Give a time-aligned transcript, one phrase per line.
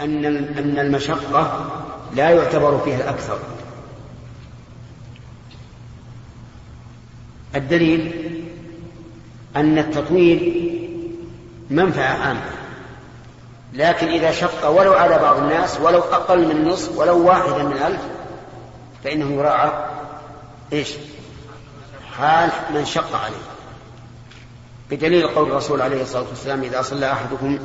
[0.00, 0.24] أن
[0.58, 1.66] أن المشقة
[2.14, 3.38] لا يعتبر فيها الأكثر.
[7.54, 8.12] الدليل
[9.56, 10.62] أن التطويل
[11.70, 12.50] منفعة عامة
[13.72, 18.00] لكن إذا شق ولو على بعض الناس ولو أقل من نصف ولو واحدا من ألف
[19.04, 19.72] فإنه يراعى
[20.72, 20.92] إيش؟
[22.18, 23.36] حال من شق عليه.
[24.90, 27.58] بدليل قول الرسول عليه الصلاة والسلام إذا صلى أحدكم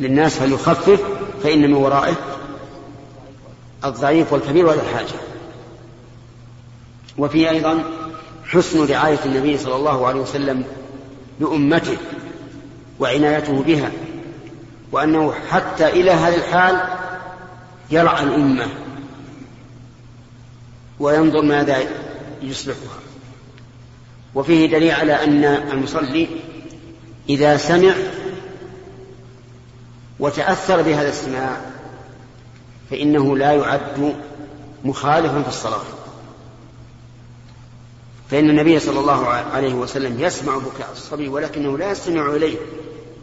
[0.00, 1.00] للناس فليخفف
[1.42, 2.14] فإن من ورائه
[3.84, 5.18] الضعيف والكبير ولا الحاجة.
[7.18, 7.84] وفيه أيضا
[8.44, 10.64] حسن رعاية النبي صلى الله عليه وسلم
[11.40, 11.96] بأمته
[13.00, 13.90] وعنايته بها
[14.92, 16.80] وأنه حتى إلى هذه الحال
[17.90, 18.66] يرعى الأمة
[21.00, 21.78] وينظر ماذا
[22.42, 23.00] يصلحها.
[24.34, 26.28] وفيه دليل على أن المصلي
[27.28, 27.92] إذا سمع
[30.20, 31.60] وتأثر بهذا الاستماع
[32.90, 34.14] فإنه لا يعد
[34.84, 35.80] مخالفا في الصلاة.
[38.30, 42.56] فإن النبي صلى الله عليه وسلم يسمع بكاء الصبي ولكنه لا يستمع إليه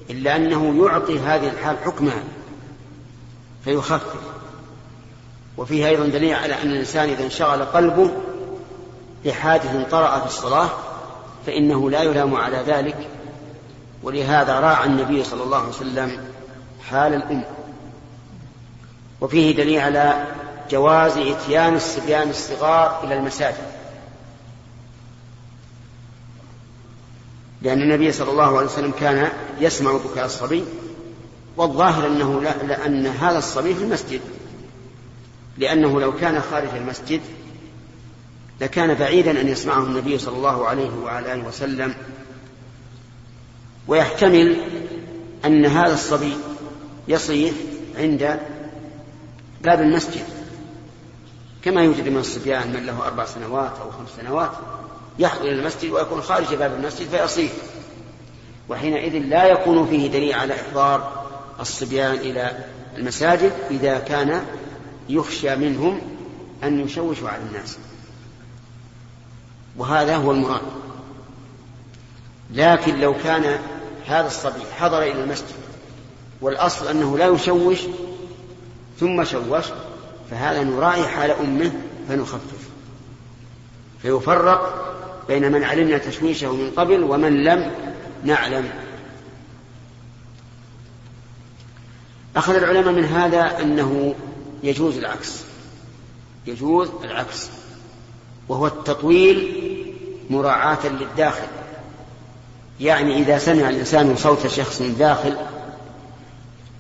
[0.10, 2.24] إلا أنه يعطي هذه الحال حكمها
[3.64, 4.22] فيخفف.
[5.58, 8.12] وفيه أيضا دليل على أن الإنسان إذا انشغل قلبه
[9.26, 10.70] بحادث طرأ في الصلاة
[11.46, 12.98] فإنه لا يلام على ذلك.
[14.04, 16.12] ولهذا راعى النبي صلى الله عليه وسلم
[16.90, 17.44] حال الأم
[19.22, 20.26] وفيه دليل على
[20.72, 23.68] جواز إتيان الصبيان الصغار إلى المساجد.
[27.62, 30.64] لأن النبي صلى الله عليه وسلم كان يسمع بكاء الصبي
[31.58, 34.22] والظاهر أنه لا لأن هذا الصبي في المسجد.
[35.58, 37.22] لأنه لو كان خارج المسجد
[38.62, 41.94] لكان بعيدا أن يسمعه النبي صلى الله عليه وعلى آله وسلم.
[43.88, 44.58] ويحتمل
[45.46, 46.38] أن هذا الصبي
[47.08, 47.54] يصيح
[47.98, 48.40] عند
[49.62, 50.24] باب المسجد.
[51.64, 54.52] كما يوجد من الصبيان من له أربع سنوات أو خمس سنوات
[55.20, 57.52] يحضر المسجد ويكون خارج باب المسجد فيصيح
[58.70, 61.26] وحينئذ لا يكون فيه دليل على إحضار
[61.60, 62.66] الصبيان إلى
[62.98, 64.46] المساجد إذا كان
[65.10, 66.02] يخشى منهم
[66.64, 67.78] أن يشوشوا على الناس.
[69.78, 70.62] وهذا هو المراد.
[72.54, 73.60] لكن لو كان
[74.08, 75.67] هذا الصبي حضر إلى المسجد
[76.42, 77.80] والأصل أنه لا يشوش
[79.00, 79.66] ثم شوش
[80.32, 81.72] فهذا نراعي حال أمه
[82.10, 82.70] فنخفف
[84.02, 84.84] فيفرق
[85.28, 87.72] بين من علمنا تشويشه من قبل ومن لم
[88.24, 88.70] نعلم.
[92.36, 94.16] أخذ العلماء من هذا أنه
[94.64, 95.42] يجوز العكس
[96.48, 97.50] يجوز العكس
[98.50, 99.64] وهو التطويل
[100.30, 101.48] مراعاة للداخل
[102.80, 105.38] يعني إذا سمع الإنسان صوت شخص داخل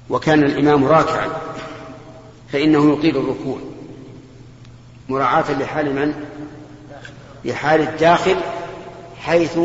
[0.09, 1.27] وكان الإمام راكعا
[2.51, 3.59] فإنه يطيل الركوع.
[5.09, 6.13] مراعاة لحال من؟
[7.45, 8.35] لحال الداخل
[9.19, 9.59] حيث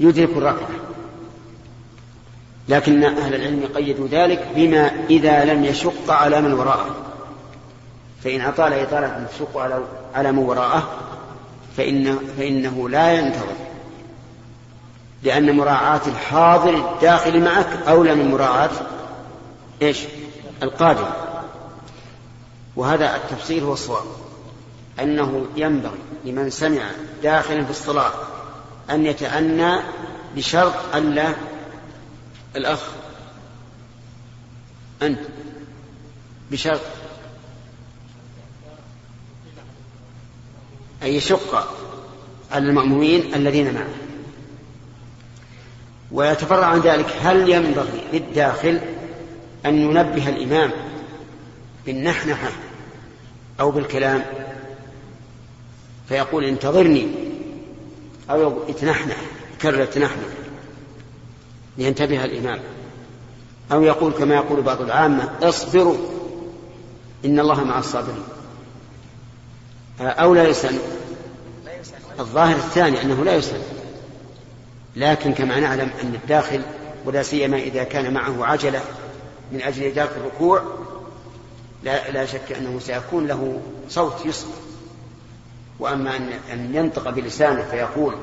[0.00, 0.68] يدرك الركعة.
[2.68, 6.96] لكن أهل العلم قيدوا ذلك بما إذا لم يشق على من وراءه.
[8.24, 9.58] فإن أطال إطالة تشق
[10.14, 10.88] على من وراءه
[11.76, 13.59] فإن فإنه لا ينتظر.
[15.22, 18.70] لأن مراعاة الحاضر الداخل معك أولى من مراعاة
[19.82, 19.98] إيش؟
[20.62, 21.10] القادم.
[22.76, 24.04] وهذا التفسير هو الصواب.
[25.00, 26.90] أنه ينبغي لمن سمع
[27.22, 28.12] داخلا في الصلاة
[28.90, 29.80] أن يتأنى
[30.36, 31.34] بشرط ألا
[32.56, 32.80] الأخ
[35.02, 35.20] أنت
[36.50, 36.80] بشرط
[41.02, 41.68] أن يشق
[42.52, 43.99] على المأمومين الذين معه
[46.12, 48.80] ويتفرع عن ذلك هل ينبغي للداخل
[49.66, 50.70] أن ينبه الإمام
[51.86, 52.50] بالنحنحة
[53.60, 54.24] أو بالكلام
[56.08, 57.08] فيقول انتظرني
[58.30, 59.16] أو يتنحنح
[59.54, 60.20] يكرر تنحنح
[61.78, 62.58] لينتبه الإمام.
[63.72, 65.96] أو يقول كما يقول بعض العامة اصبروا
[67.24, 68.22] إن الله مع الصابرين.
[70.00, 70.78] أو لا يسأل.
[72.20, 73.60] الظاهر الثاني أنه لا يسأل.
[74.96, 76.62] لكن كما نعلم أن الداخل
[77.04, 78.80] ولا سيما إذا كان معه عجلة
[79.52, 80.62] من أجل إدراك الركوع
[81.82, 84.54] لا, لا شك أنه سيكون له صوت يصبر.
[85.78, 88.14] وأما أن, أن ينطق بلسانه فيقول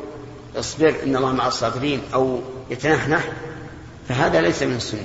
[0.55, 2.39] اصبر إن الله مع الصابرين أو
[2.69, 3.23] يتنحنح
[4.09, 5.01] فهذا ليس من السنة.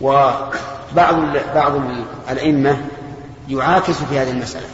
[0.00, 1.82] وبعض بعض
[2.30, 2.86] الأئمة
[3.48, 4.66] يعاكس في هذه المسألة.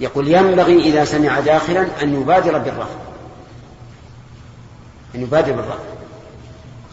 [0.00, 3.01] يقول ينبغي إذا سمع داخلا أن يبادر بالرفع
[5.14, 5.78] أن يبادر بالرفع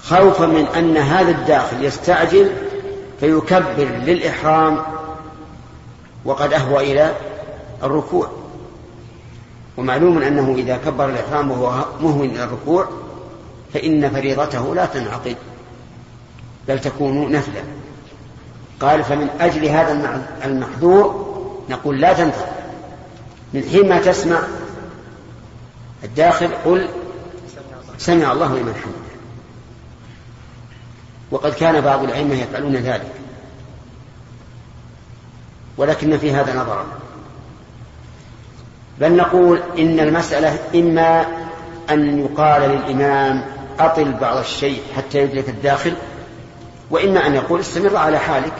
[0.04, 2.52] خوفا من أن هذا الداخل يستعجل
[3.20, 4.82] فيكبر للإحرام
[6.26, 7.14] وقد أهوى إلى
[7.84, 8.30] الركوع.
[9.78, 12.88] ومعلوم أنه إذا كبر الإحرام وهو مهو إلى الركوع
[13.74, 15.36] فإن فريضته لا تنعقد
[16.68, 17.62] بل تكون نفلا.
[18.80, 21.30] قال فمن أجل هذا المحذور
[21.70, 22.48] نقول لا تنتظر.
[23.54, 24.40] من حين ما تسمع
[26.04, 26.88] الداخل قل
[28.00, 29.10] سمع الله لمن حمده.
[31.32, 33.12] وقد كان بعض الأئمة يفعلون ذلك.
[35.78, 36.86] ولكن في هذا نظرا
[39.00, 41.26] بل نقول إن المسألة إما
[41.90, 43.46] أن يقال للإمام
[43.80, 45.94] أطل بعض الشيء حتى يدرك الداخل
[46.90, 48.54] وإما أن يقول استمر على حالك.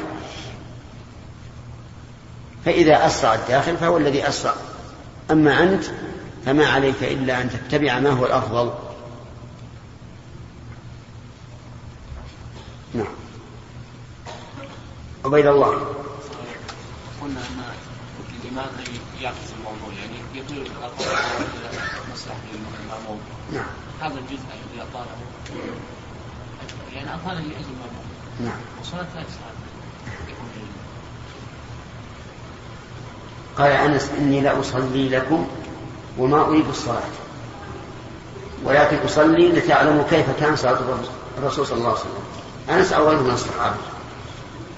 [2.66, 4.54] فإذا أسرع الداخل فهو الذي أسرع.
[5.32, 5.84] أما أنت
[6.46, 8.72] فما عليك إلا أن تتبع ما هو الأفضل
[12.94, 13.06] نعم
[15.30, 15.68] عبيد الله.
[17.22, 17.64] قلنا أن
[18.44, 18.70] الإمام
[19.22, 20.72] يعكس الموضوع يعني يطير
[22.14, 23.20] مصلحة المأموم
[23.54, 23.66] نعم.
[24.02, 25.18] هذا الجزء الذي أطاله.
[26.94, 28.06] يعني أطاله لأجل المأموم
[28.40, 28.58] نعم.
[28.82, 29.24] وصلاة لا
[33.58, 35.48] قال أنس إني لأصلي لكم
[36.18, 37.10] وما أريد الصلاة.
[38.64, 40.80] ولكن أصلي لتعلموا كيف كان صلاة
[41.38, 42.24] الرسول صلى الله عليه وسلم.
[42.70, 43.99] أنس أول من الصحابة.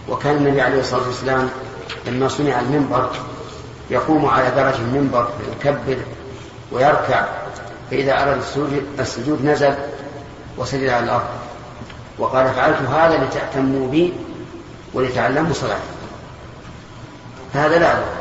[0.09, 1.49] وكان النبي عليه الصلاة والسلام
[2.07, 3.09] لما صنع المنبر
[3.89, 5.27] يقوم على درج المنبر
[5.61, 5.97] فيكبر
[6.71, 7.25] ويركع
[7.91, 9.73] فإذا أراد السجود, السجود نزل
[10.57, 11.25] وسجد على الأرض.
[12.19, 14.13] وقال فعلت هذا لتأتموا بي
[14.93, 15.81] ولتعلموا صلاتي
[17.53, 18.20] هذا لا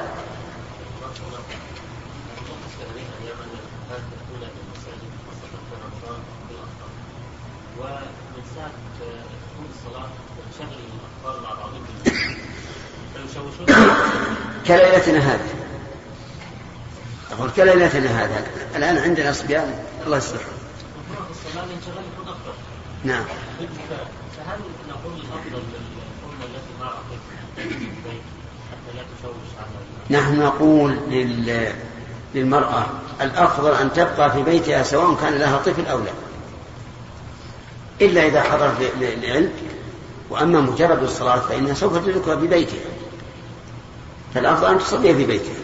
[14.70, 15.48] كليلتنا هذه.
[17.32, 18.46] أقول كليلتنا هذا
[18.76, 19.74] الآن عندنا صبيان
[20.06, 20.52] الله يصلحهم
[23.04, 23.24] نعم.
[24.36, 24.58] فهل
[24.88, 26.86] نقول الأفضل للأمة التي ما
[28.70, 31.72] حتى لا تشوش على نحن نقول لل...
[32.34, 32.86] للمرأة
[33.20, 36.12] الأفضل أن تبقى في بيتها سواء كان لها طفل أو لا.
[38.00, 39.52] إلا إذا حضرت للعلم
[40.30, 42.89] وأما مجرد الصلاة فإنها سوف تدركها ببيتها.
[44.34, 45.54] فالأفضل أن تصلي في بيتها.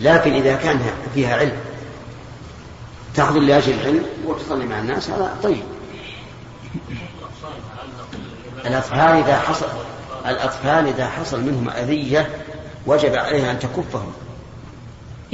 [0.00, 0.80] لكن إذا كان
[1.14, 1.56] فيها علم
[3.14, 5.62] تحضر لأجل العلم وتصلي مع الناس هذا طيب.
[8.66, 9.66] الأطفال إذا حصل
[10.26, 12.28] الأطفال إذا حصل منهم أذية
[12.86, 14.12] وجب عليها أن تكفهم.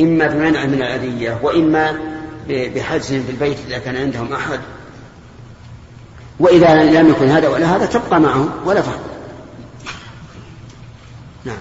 [0.01, 1.99] إما بمنع من الأذية وإما
[2.49, 4.61] بحجزهم في البيت إذا كان عندهم أحد.
[6.39, 9.01] وإذا لم يكن هذا ولا هذا تبقى معهم ولا فرق
[11.45, 11.57] نعم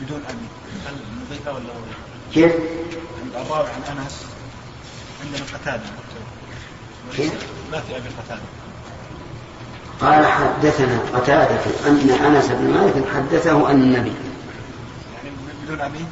[0.00, 0.46] بدون أبي
[0.86, 0.94] هل
[1.26, 1.62] نضيفه ولا
[2.34, 2.52] كيف؟
[3.34, 4.26] الراوي عن أنس
[5.24, 5.82] عندنا قتادة
[7.16, 7.32] كيف؟
[7.72, 8.42] ما في أبي قتادة
[10.00, 14.12] قال حدثنا قتادة أن أنس بن مالك حدثه أن النبي
[15.14, 16.04] يعني بدون أبي؟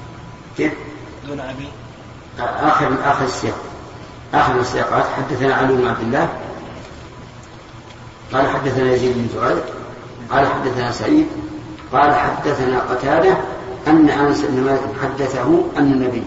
[0.56, 0.72] كيف؟
[1.25, 1.69] بدون أبي؟
[2.38, 3.58] آخر آخر السياق
[4.34, 6.28] آخر السياقات حدثنا علي بن عبد الله
[8.32, 9.62] قال حدثنا يزيد بن زهير
[10.30, 11.26] قال حدثنا سعيد
[11.92, 13.37] قال حدثنا قتادة
[13.87, 16.22] أن أنس بن مالك حدثه أن النبي.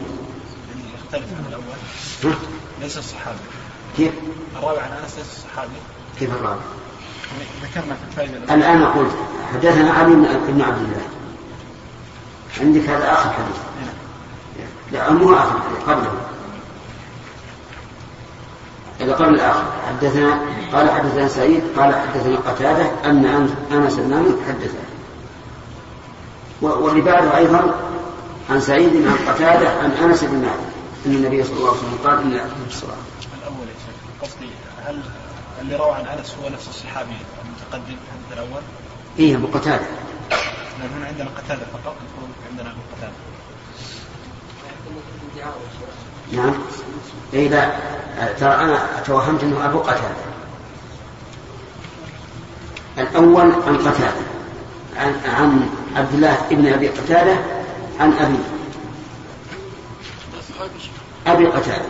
[0.95, 2.35] يختلف عن الأول.
[2.81, 3.37] ليس الصحابي.
[3.97, 4.11] كيف؟
[4.57, 5.69] الراوي عن أنس ليس الصحابي.
[6.19, 6.59] كيف الراوي؟
[7.63, 9.11] ذكرنا في الفائدة الآن قلت
[9.53, 11.07] حدثنا علي بن عبد الله.
[12.61, 13.57] عندك هذا آخر حديث.
[14.91, 16.11] لا مو آخر حديث قبله.
[19.01, 19.63] إذا قبل الآخر.
[19.87, 20.39] حدثنا
[20.73, 24.92] قال حدثنا سعيد قال حدثنا قتادة أن أنس بن مالك حدثه.
[26.63, 27.75] واللي بعده أيضا
[28.49, 30.73] عن سعيد عن قتادة عن أنس بن مالك
[31.05, 32.95] أن النبي صلى الله عليه وسلم قال إن أقيم الصلاة.
[33.41, 34.49] الأول يا شيخ قصدي
[34.85, 34.99] هل
[35.61, 37.15] اللي روى عن أنس هو نفس الصحابي
[37.45, 37.97] المتقدم
[38.29, 38.61] في الأول؟
[39.19, 39.85] إيه أبو قتادة.
[40.79, 41.95] لأن هنا عندنا قتادة فقط
[42.51, 43.13] عندنا أبو قتادة.
[46.31, 46.53] نعم
[47.33, 47.71] إيه لا
[48.39, 50.15] ترى أنا توهمت أنه أبو قتادة
[52.97, 54.13] الأول عن قتادة
[54.97, 57.37] عن, عن عبد الله بن أبي قتادة
[57.99, 58.37] عن أبي
[61.27, 61.85] أبي قتادة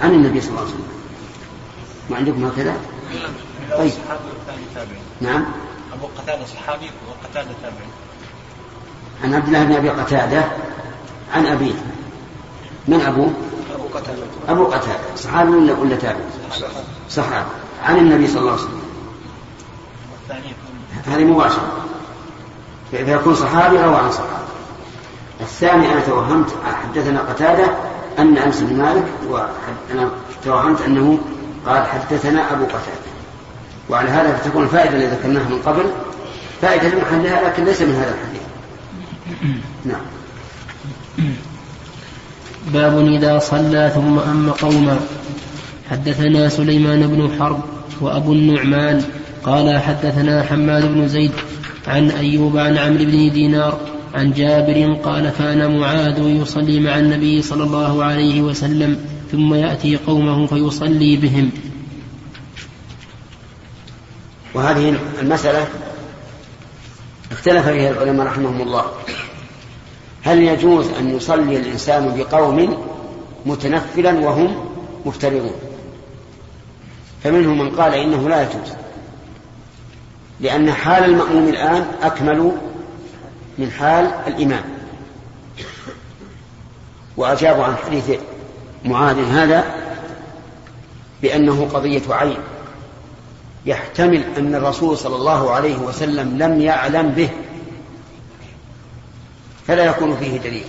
[0.00, 0.88] عن النبي صلى الله عليه وسلم.
[2.10, 2.76] ما عندكم هكذا؟
[3.78, 3.92] طيب.
[5.20, 5.44] نعم.
[5.92, 7.88] أبو قتادة صحابي وقتادة تابعي
[9.24, 10.44] عن عبد الله بن أبي قتادة
[11.34, 11.74] عن أبيه.
[12.88, 13.32] من أبوه؟
[13.94, 14.22] قتادة.
[14.48, 15.16] أبو قتادة.
[15.16, 16.24] صحابي ولا ولا تابعي؟
[17.10, 17.48] صحابي.
[17.82, 18.82] عن النبي صلى الله عليه وسلم.
[21.06, 21.84] هذه مباشرة.
[22.92, 24.48] فإذا يكون صحابي روى عن صحابي.
[25.40, 26.50] الثاني أنا توهمت
[26.82, 27.64] حدثنا قتادة
[28.18, 30.10] أن أنس بن مالك وأنا
[30.44, 31.18] توهمت أنه
[31.66, 33.08] قال حدثنا أبو قتادة.
[33.90, 35.82] وعلى هذا فتكون الفائدة التي ذكرناها من قبل
[36.62, 38.42] فائدة لمحلها لكن ليس من هذا الحديث.
[39.84, 40.00] نعم.
[42.72, 45.00] باب إذا صلى ثم أم قوما.
[45.90, 47.60] حدثنا سليمان بن حرب
[48.00, 49.04] وأبو النعمان.
[49.44, 51.32] قال حدثنا حماد بن زيد
[51.88, 53.80] عن أيوب عن عمرو بن دينار
[54.14, 59.00] عن جابر قال كان معاذ يصلي مع النبي صلى الله عليه وسلم
[59.32, 61.50] ثم يأتي قومه فيصلي بهم.
[64.54, 65.66] وهذه المسألة
[67.32, 68.84] اختلف فيها العلماء رحمهم الله.
[70.22, 72.76] هل يجوز أن يصلي الإنسان بقوم
[73.46, 74.64] متنفلا وهم
[75.06, 75.54] مفترضون؟
[77.24, 78.72] فمنهم من قال إنه لا يجوز.
[80.40, 82.52] لأن حال المأموم الآن أكمل
[83.58, 84.64] من حال الإمام.
[87.16, 88.10] وأجابوا عن حديث
[88.84, 89.64] معاذ هذا
[91.22, 92.38] بأنه قضية عين.
[93.66, 97.30] يحتمل أن الرسول صلى الله عليه وسلم لم يعلم به
[99.66, 100.64] فلا يكون فيه دليل.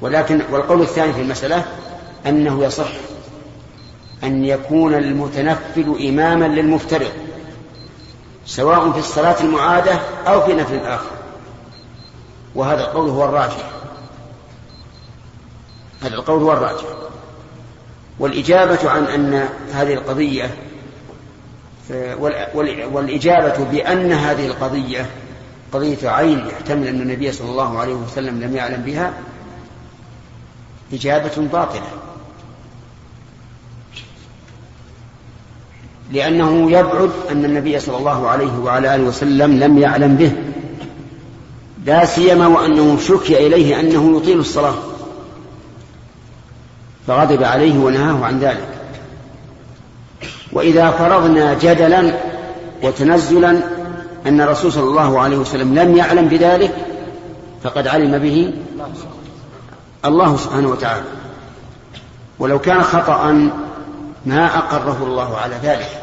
[0.00, 1.64] ولكن والقول الثاني في المسألة
[2.26, 2.88] أنه يصح
[4.24, 7.25] أن يكون المتنفل إماما للمفترض.
[8.46, 11.10] سواء في الصلاة المعادة أو في نفل آخر
[12.54, 13.70] وهذا القول هو الراجح.
[16.02, 16.84] هذا القول هو الراجح.
[18.18, 20.50] والإجابة عن أن هذه القضية
[22.92, 25.06] والإجابة بأن هذه القضية
[25.72, 29.12] قضية عين يحتمل أن النبي صلى الله عليه وسلم لم يعلم بها
[30.92, 31.88] إجابة باطلة.
[36.12, 40.32] لأنه يبعد أن النبي صلى الله عليه وعلى آله وسلم لم يعلم به.
[41.86, 44.74] لا سيما وأنه شكي إليه أنه يطيل الصلاة.
[47.06, 48.68] فغضب عليه ونهاه عن ذلك.
[50.52, 52.14] وإذا فرضنا جدلا
[52.82, 53.60] وتنزلا
[54.26, 56.74] أن الرسول صلى الله عليه وسلم لم يعلم بذلك
[57.62, 58.54] فقد علم به
[60.04, 61.04] الله سبحانه وتعالى.
[62.38, 63.50] ولو كان خطأ
[64.26, 66.02] ما أقره الله على ذلك.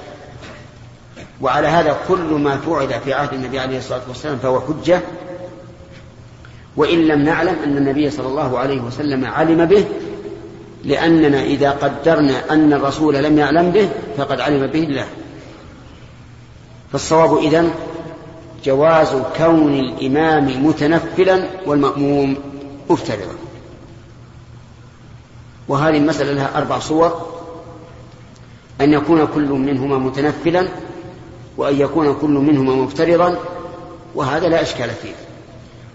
[1.42, 5.01] وعلى هذا كل ما فعل في عهد النبي عليه الصلاة والسلام فهو حجة.
[6.75, 9.86] وإن لم نعلم أن النبي صلى الله عليه وسلم علم به
[10.84, 15.06] لأننا إذا قدرنا أن الرسول لم يعلم به فقد علم به الله.
[16.92, 17.72] فالصواب إذن
[18.65, 22.38] جواز كون الإمام متنفلا والمأموم
[22.89, 23.36] مفترضا
[25.68, 27.43] وهذه المسألة لها أربع صور.
[28.84, 30.68] أن يكون كل منهما متنفلا
[31.58, 33.38] وأن يكون كل منهما مفترضا
[34.16, 35.13] وهذا لا إشكال فيه.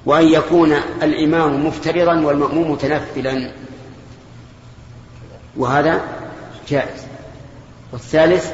[0.07, 3.51] وأن يكون الإمام مفترضا والمأموم متنفلا
[5.57, 6.01] وهذا
[6.69, 7.01] جائز.
[7.93, 8.53] والثالث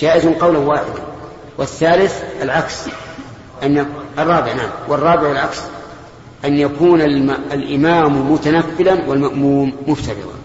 [0.00, 1.02] جائز قولا واحدا
[1.58, 2.84] والثالث العكس
[3.62, 3.86] أن
[4.18, 4.70] الرابع نعم.
[4.88, 5.60] والرابع العكس
[6.44, 7.00] أن يكون.
[7.52, 10.37] الإمام متنفلا والمأموم مفترضا.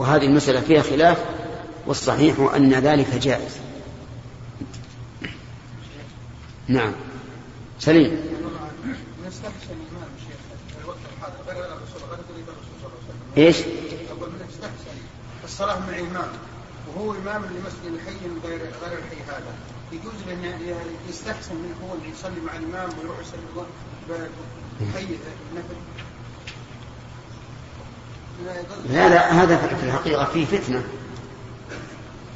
[0.00, 1.18] وهذه المسألة فيها خلاف
[1.86, 3.56] والصحيح أن ذلك جائز.
[6.68, 6.92] نعم.
[7.78, 8.20] سليم.
[13.36, 13.56] إيش؟
[14.10, 14.96] أقول من يستحسن
[15.44, 16.28] الصلاة مع الإمام
[16.88, 19.54] وهو إمام لمسجد الحي غير غير الحي هذا.
[19.92, 20.76] يجوز له
[21.08, 23.66] يستحسن منه هو اللي يصلي مع الإمام ويروح يصلي
[24.80, 25.04] بحي
[25.54, 25.76] نفل
[28.90, 30.82] لا لا هذا في الحقيقة فيه فتنة.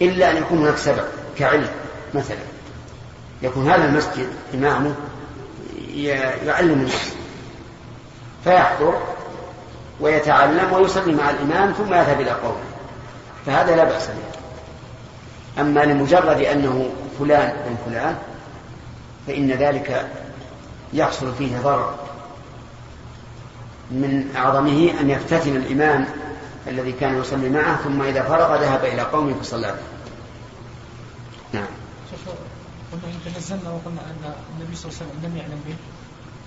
[0.02, 1.04] إلا أن يكون هناك سبب
[1.38, 1.68] كعلم
[2.14, 2.36] مثلا.
[3.42, 4.94] يكون هذا المسجد إمامه
[6.46, 7.12] يعلم الناس
[8.44, 8.98] فيحضر
[10.00, 12.64] ويتعلم ويصلي مع الإمام ثم يذهب إلى قومه.
[13.46, 14.40] فهذا لا بأس به.
[15.60, 18.16] أما لمجرد أنه فلان بن فلان
[19.26, 20.10] فإن ذلك
[20.92, 22.03] يحصل فيه ضرر.
[23.94, 26.06] من أعظمه أن يفتتن الإمام
[26.66, 29.74] الذي كان يصلي معه ثم إذا فرغ ذهب إلى قومه فصلى.
[29.74, 29.78] به
[31.52, 31.66] نعم.
[32.92, 35.76] قلنا إن تنزلنا وقلنا أن النبي صلى الله عليه وسلم لم يعلم به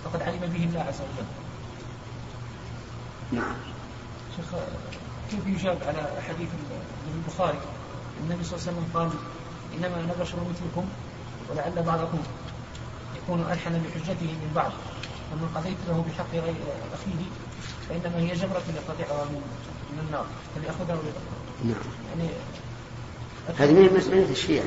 [0.03, 1.27] فقد علم به الله عز وجل.
[3.31, 3.55] نعم.
[4.35, 4.45] شيخ
[5.31, 6.49] كيف يجاب على حديث
[7.15, 7.59] البخاري؟
[8.23, 9.09] النبي صلى الله عليه وسلم قال
[9.77, 10.85] إنما أنا بشر مثلكم
[11.49, 12.19] ولعل بعضكم
[13.17, 14.71] يكون ألحن بحجته من بعض.
[15.31, 16.43] فمن قضيت له بحق
[16.93, 17.25] أخيه
[17.89, 19.41] فإنما هي جمرة يقتطعها من
[19.93, 20.25] من النار.
[20.55, 21.75] فليأخذها ويطلقها نعم.
[22.09, 22.29] يعني
[23.57, 24.63] هذه من مسألة الشيعة.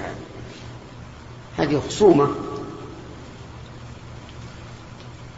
[1.59, 2.29] هذه هذه خصومة.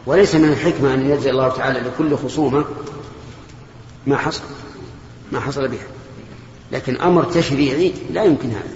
[0.05, 2.65] وليس من الحكمة أن يجزي الله تعالى لكل خصومة
[4.07, 4.43] ما حصل.
[5.31, 5.87] ما حصل بها.
[6.71, 8.73] لكن أمر تشريعي لا يمكن هذا.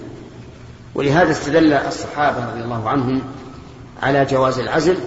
[0.94, 3.22] ولهذا استدل الصحابة رضي الله عنهم
[4.02, 4.98] على جواز العزل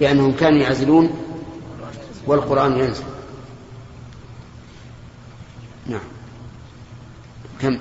[0.00, 1.10] بأنهم كانوا يعزلون
[2.26, 3.04] والقرآن ينزل.
[5.86, 6.00] نعم.
[7.60, 7.78] كم؟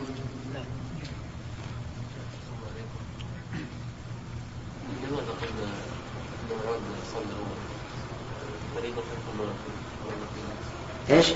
[11.09, 11.27] إيش؟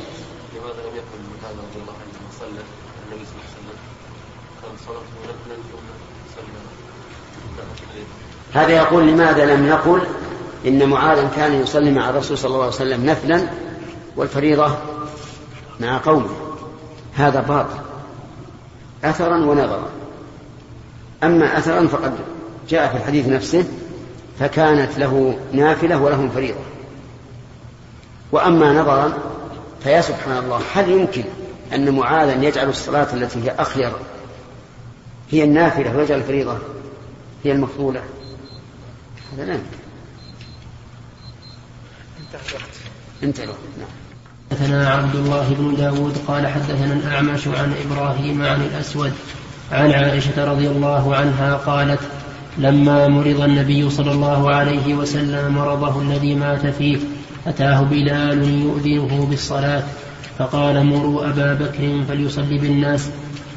[0.56, 3.80] لماذا لم يكن هذا رضي الله عنه صلى النبي صلى الله عليه وسلم
[4.62, 5.88] كان صلاته نفلا ثم
[6.36, 6.48] صلى
[8.54, 10.02] هذا يقول لماذا لم نقل
[10.68, 13.48] إن معاذا كان يصلي مع الرسول صلى الله عليه وسلم نفلا
[14.16, 14.78] والفريضة
[15.80, 16.30] مع قومه.
[17.14, 17.78] هذا باطل.
[19.04, 19.90] أثرا ونظرا.
[21.24, 22.14] أما أثرا فقد
[22.70, 23.66] جاء في الحديث نفسه
[24.40, 26.60] فكانت له نافلة ولهم فريضة.
[28.32, 29.14] وأما نظرا
[29.84, 31.24] فيا سبحان الله هل يمكن
[31.74, 33.92] أن معاذا يجعل الصلاة التي هي أخير
[35.32, 36.58] هي النافلة ويجعل الفريضة
[37.44, 38.02] هي المفضولة؟
[39.34, 39.83] هذا لا يمكن.
[43.24, 43.88] انتهى نعم.
[44.52, 49.12] حدثنا عبد الله بن داود قال حدثنا الأعمش عن إبراهيم عن الأسود
[49.72, 52.00] عن عائشة رضي الله عنها قالت
[52.58, 56.98] لما مرض النبي صلى الله عليه وسلم مرضه الذي مات فيه
[57.48, 59.84] أتاه بلال يؤذنه بالصلاة
[60.40, 63.10] فقال مروا أبا بكر فليصلي بالناس.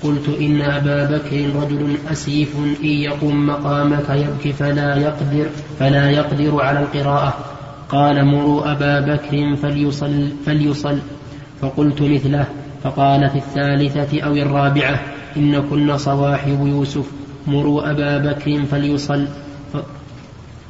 [0.03, 2.49] قلت إن أبا بكر رجل أسيف
[2.83, 5.47] إن يقم مقامك يبكي فلا يقدر
[5.79, 7.56] فلا يقدر على القراءة.
[7.89, 10.99] قال مروا أبا بكر فليصل, فليصل
[11.61, 12.47] فقلت مثله
[12.83, 15.01] فقال في الثالثة أو الرابعة
[15.37, 17.11] إن كن صواحب يوسف
[17.47, 19.27] مروا أبا بكر فليصل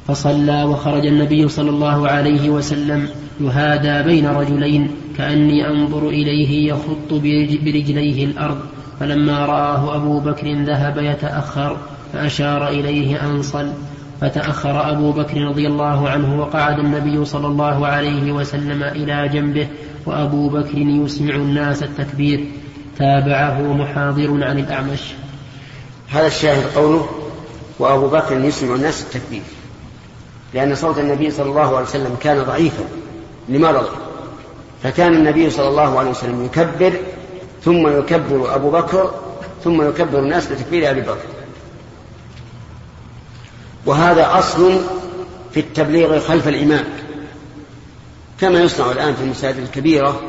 [0.07, 3.09] فصلى وخرج النبي صلى الله عليه وسلم
[3.41, 7.13] يهادى بين رجلين كأني أنظر إليه يخط
[7.63, 8.57] برجليه الأرض
[8.99, 11.77] فلما رآه أبو بكر ذهب يتأخر
[12.13, 13.67] فأشار إليه أن صل
[14.21, 19.67] فتأخر أبو بكر رضي الله عنه وقعد النبي صلى الله عليه وسلم إلى جنبه
[20.05, 22.45] وأبو بكر يسمع الناس التكبير.
[22.97, 25.13] تابعه محاضر عن الأعمش.
[26.09, 27.09] هذا الشاهد قوله
[27.79, 29.41] وأبو بكر يسمع الناس التكبير
[30.53, 32.83] لأن صوت النبي صلى الله عليه وسلم كان ضعيفا
[33.49, 33.89] لمرضه
[34.83, 36.93] فكان النبي صلى الله عليه وسلم يكبر
[37.63, 39.11] ثم يكبر أبو بكر
[39.63, 41.36] ثم يكبر الناس بتكبير أبي بكر.
[43.87, 44.81] وهذا أصل
[45.51, 46.83] في التبليغ خلف الإمام
[48.39, 50.21] كما يصنع الآن في المساجد الكبيرة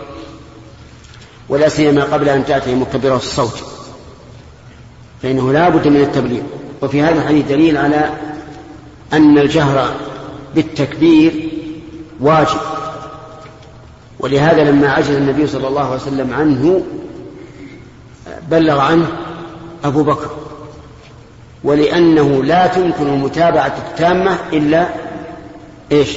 [1.49, 3.63] ولا سيما قبل أن تأتي مكبرة الصوت
[5.23, 6.43] فإنه لا بد من التبليغ.
[6.83, 8.11] وفي هذا الحديث دليل على
[9.13, 9.95] أن الجهر
[10.55, 11.51] بالتكبير
[12.21, 12.61] واجب.
[14.19, 16.83] ولهذا لما عجز النبي صلى الله عليه وسلم عنه
[18.51, 19.07] بلغ عنه
[19.85, 20.31] أبو بكر.
[21.65, 24.89] ولأنه لا تمكن المتابعة التامة إلا
[25.93, 26.09] إيش؟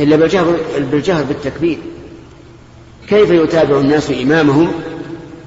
[0.00, 0.56] إلا بالجهر,
[0.92, 1.78] بالجهر بالتكبير.
[3.08, 4.72] كيف يتابع الناس إمامهم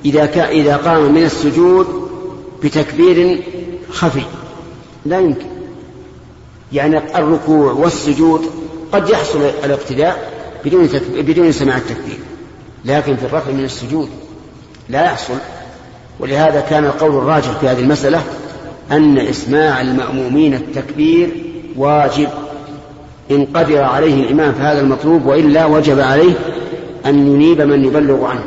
[0.05, 2.09] إذا, إذا قام من السجود
[2.63, 3.43] بتكبير
[3.91, 4.21] خفي؟
[5.05, 5.45] لا يمكن.
[6.73, 8.41] يعني الركوع والسجود
[8.91, 10.33] قد يحصل الاقتداء
[10.65, 12.19] بدون بدون سماع التكبير
[12.85, 14.09] لكن في الرفع من السجود
[14.89, 15.33] لا يحصل.
[16.19, 18.23] ولهذا كان القول الراجح في هذه المسألة
[18.91, 21.29] أن إسماع المأمومين التكبير
[21.75, 22.29] واجب.
[23.31, 26.33] إن قدر عليه الإمام فهذا المطلوب وإلا وجب عليه
[27.05, 28.43] أن ينيب من يبلغ عنه.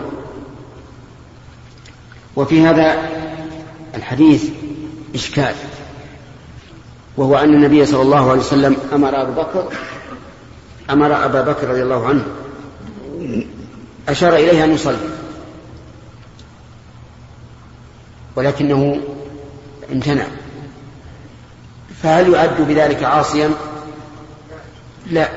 [2.36, 2.96] وفي هذا
[3.94, 4.44] الحديث
[5.14, 5.54] إشكال
[7.16, 9.64] وهو أن النبي صلى الله عليه وسلم أمر أبو بكر
[10.90, 12.24] أمر أبا بكر رضي الله عنه
[14.08, 14.96] أشار إليه أن يصلي
[18.36, 19.00] ولكنه
[19.92, 20.26] امتنع.
[22.02, 23.50] فهل يعد بذلك عاصيا؟
[25.10, 25.28] لا.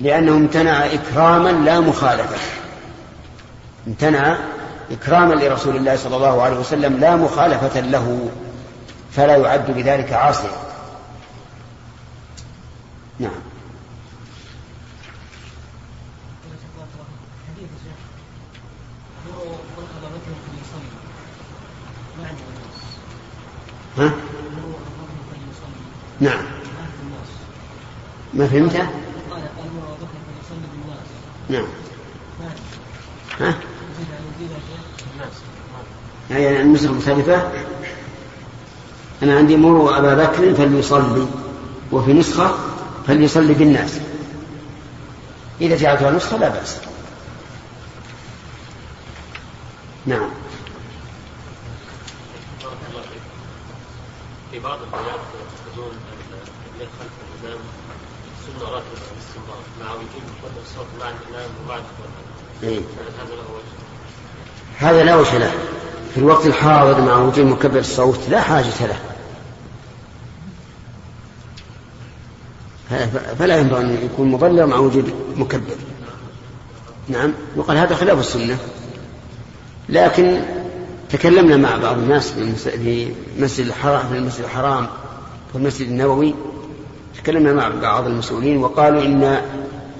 [0.00, 2.36] لأنه امتنع إكراما لا مخالفة.
[3.86, 4.36] امتنع
[4.90, 8.28] إكراما لرسول الله صلى الله عليه وسلم لا مخالفة له
[9.12, 10.50] فلا يعد بذلك عاصيا.
[13.18, 13.53] نعم.
[26.20, 26.42] نعم.
[28.34, 28.88] ما فهمت؟
[31.48, 31.66] نعم.
[33.40, 33.54] ها؟
[36.30, 37.52] يعني النسخ مختلفة.
[39.22, 41.26] أنا عندي مروا أبا بكر فليصلي
[41.92, 42.54] وفي نسخة
[43.06, 43.98] فليصلي بالناس.
[45.60, 46.76] إذا جعلتها نسخة لا بأس.
[50.06, 50.30] نعم.
[54.54, 55.92] في بعض البلاد يتخذون
[56.74, 57.10] الليل خلف
[57.44, 57.58] الإمام
[58.46, 59.62] سنة راتبة باستمرار.
[59.80, 61.82] مع وجود مقدم الصوت مع الإمام وبعد
[62.62, 62.80] إيه.
[63.18, 63.74] هذا له وجه.
[64.78, 65.52] هذا لا وجه له.
[66.14, 68.98] في الوقت الحاضر مع وجود مكبر الصوت لا حاجة له.
[73.38, 75.76] فلا ينبغي أن يكون مبلغ مع وجود مكبر.
[77.08, 77.32] نعم.
[77.56, 78.58] يقال هذا خلاف السنة.
[79.88, 80.42] لكن
[81.14, 84.86] تكلمنا مع بعض الناس في مسجد الحرام في المسجد الحرام
[85.52, 86.34] في المسجد النبوي
[87.18, 89.42] تكلمنا مع بعض المسؤولين وقالوا إن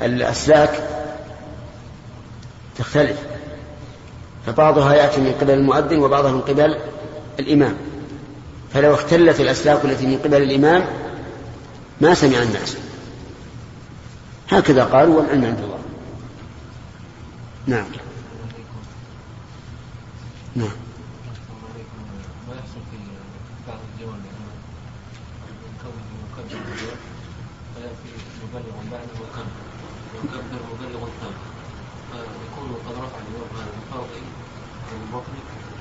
[0.03, 0.89] الأسلاك
[2.79, 3.17] تختلف.
[4.47, 6.79] فبعضها يأتي من قبل المؤذن وبعضها من قبل
[7.41, 7.77] الإمام.
[8.73, 10.85] فلو اختلت الأسلاك التي من قبل الإمام
[12.01, 12.77] ما سمع الناس.
[14.51, 15.79] هكذا قالوا والعلم عند الله.
[17.67, 17.87] نعم.
[20.57, 20.85] نعم
[22.49, 22.97] ما يحصل في
[23.69, 24.45] بعض الدول يعني
[25.83, 26.99] كون يكبر الرجال
[27.75, 28.11] فيأتي
[28.43, 29.49] مبلغ بعده وكم
[30.15, 31.35] يكبر مبلغ كم
[32.13, 34.23] فيكون قد رفع اليوم هذا الفاضل
[34.89, 35.37] عن البطن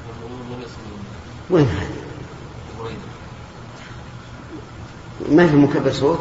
[0.07, 1.05] والمؤمنون ليس من
[1.53, 1.87] وين هذا؟
[5.31, 6.19] ما في مكبر صوت؟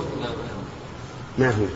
[1.38, 1.66] ما في.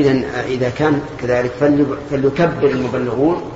[0.00, 3.50] إذا إذا كان كذلك فلي- فليكبر المبلغون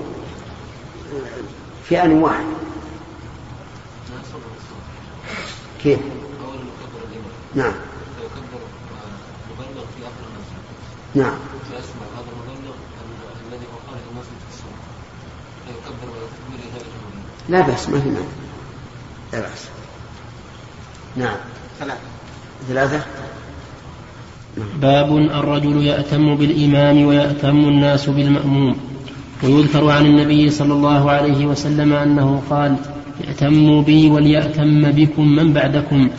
[1.88, 2.44] في آن واحد.
[5.82, 5.98] كيف؟
[7.54, 7.72] نعم.
[11.14, 11.34] نعم
[11.70, 14.78] فيسمع هذا المبلغ ال- الذي هو خارج المسجد في الصوت
[15.66, 17.22] فيكبر ويكبر ذلك المبلغ
[17.52, 18.26] لا بأس ما في مانع.
[19.32, 19.68] لا بأس.
[21.16, 21.36] نعم.
[21.80, 22.00] ثلاثة.
[22.68, 23.00] ثلاثة؟
[24.80, 28.76] باب الرجل يأتم بالإمام ويأتم الناس بالمأموم.
[29.42, 32.76] ويذكر عن النبي صلى الله عليه وسلم أنه قال
[33.28, 36.10] ائتموا بي وليأتم بكم من بعدكم.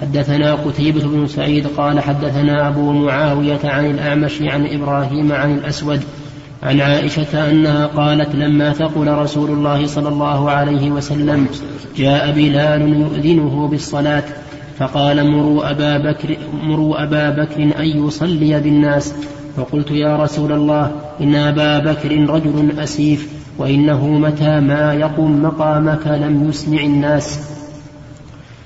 [0.00, 6.02] حدثنا قتيبة بن سعيد قال حدثنا أبو معاوية عن الأعمش عن إبراهيم عن الأسود
[6.62, 11.46] عن عائشة أنها قالت لما ثقل رسول الله صلى الله عليه وسلم
[11.96, 14.24] جاء بلال يؤذنه بالصلاة
[14.78, 19.14] فقال مروا أبا بكر, مروا أبا بكر أن يصلي بالناس.
[19.56, 26.48] فقلت يا رسول الله إن أبا بكر رجل أسيف وإنه متى ما يقوم مقامك لم
[26.48, 27.40] يسمع الناس.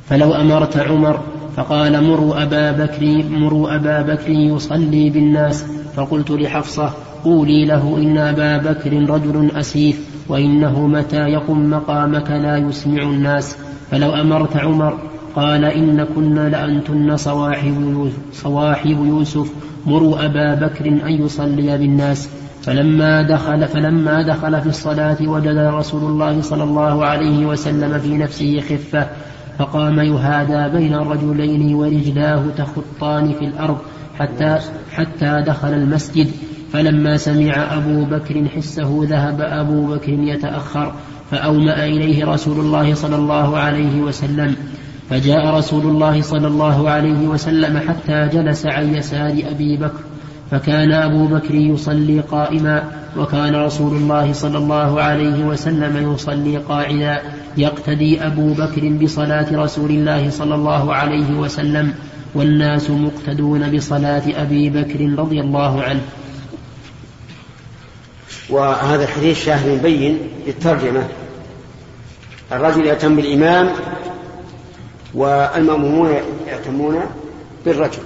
[0.09, 1.21] فلو أمرت عمر
[1.57, 5.65] فقال مروا أبا بكر مروا أبا بكر يصلي بالناس.
[5.97, 6.93] فقلت لحفصة
[7.25, 13.57] قولي له إن أبا بكر رجل أسيف وإنه متى يقم مقامك لا يسمع الناس.
[13.91, 14.99] فلو أمرت عمر
[15.37, 19.53] قال إن كن لأنتن صواحب صواحب يوسف
[19.87, 22.29] مروا أبا بكر أن يصلي بالناس.
[22.63, 28.61] فلما دخل فلما دخل في الصلاة وجد رسول الله صلى الله عليه وسلم في نفسه
[28.61, 29.07] خفة
[29.59, 33.79] فقام يهادى بين الرجلين ورجلاه تخطان في الأرض
[34.19, 34.59] حتى
[34.93, 36.31] حتى دخل المسجد.
[36.75, 40.93] فلما سمع أبو بكر حسه ذهب أبو بكر يتأخر
[41.31, 44.57] فأومأ إليه رسول الله صلى الله عليه وسلم.
[45.11, 50.01] فجاء رسول الله صلى الله عليه وسلم حتى جلس عن يسار أبي بكر
[50.51, 52.83] فكان أبو بكر يصلي قائما
[53.19, 57.21] وكان رسول الله صلى الله عليه وسلم يصلي قاعدا.
[57.57, 61.93] يقتدي أبو بكر بصلاة رسول الله صلى الله عليه وسلم
[62.35, 66.01] والناس مقتدون بصلاة أبي بكر رضي الله عنه.
[68.49, 71.09] وهذا الحديث شاهد مبين للترجمة.
[72.53, 73.73] الرجل يأتم بالإمام
[75.15, 76.15] والمأمومون
[76.47, 77.01] يأتمون
[77.65, 78.03] بالرجل.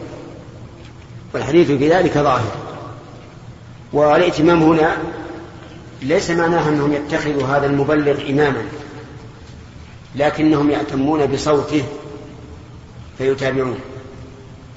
[1.35, 2.53] والحديث في ذلك ظاهر.
[3.93, 4.97] والائتمام هنا
[6.03, 8.63] ليس معناه أنهم يتخذوا هذا المبلغ إماما
[10.17, 11.83] لكنهم يأتمون بصوته
[13.19, 13.79] فيتابعون.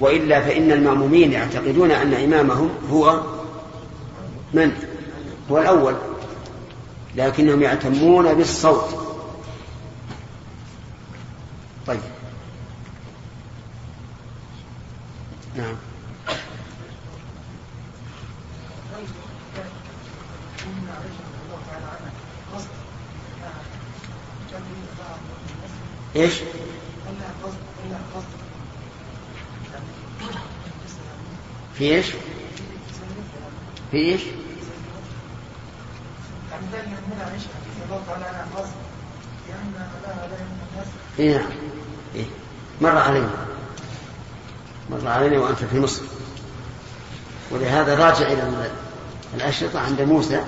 [0.00, 3.20] وإلا فإن المأمومين يعتقدون أن إمامهم هو
[4.54, 4.72] من؟
[5.52, 5.94] هو الأول
[7.16, 9.18] لكنهم يعتمون بالصوت
[11.86, 12.00] طيب
[15.56, 15.76] نعم
[26.16, 26.34] إيش؟
[31.74, 32.06] في إيش؟
[33.90, 34.22] في إيش؟
[36.52, 37.42] يعني دائما هنا عيش
[37.84, 38.72] الله تعالى عنها قصد
[39.48, 40.84] لأن لها لا
[41.18, 41.46] اي نعم.
[42.14, 42.24] إيه؟
[42.80, 43.30] مر علينا.
[44.90, 46.02] مر علينا وأنت في مصر.
[47.50, 48.70] ولهذا راجع إلى ال-
[49.34, 50.40] الأشرطة عند موسى.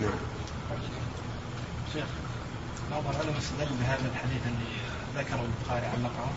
[0.00, 0.10] نعم.
[1.94, 2.04] شيخ
[2.90, 4.78] بعض العلماء استدل بهذا الحديث اللي
[5.16, 6.30] ذكره البخاري علقه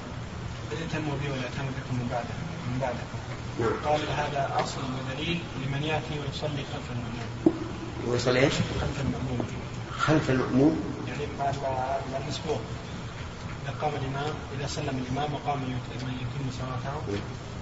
[0.71, 2.35] ائتموا بي ولا ائتموا بكم من بعده
[2.67, 3.17] من بعدكم
[3.59, 3.71] نعم.
[3.85, 7.53] قال هذا أصل ودليل لمن يأتي ويصلي خلف المأموم
[8.07, 9.47] ويصل إيش؟ خلف المأموم
[9.99, 12.61] خلف المأموم يعني مع المسبوق
[13.81, 17.19] قام الإمام إذا سلم الإمام وقام من يتم صلاته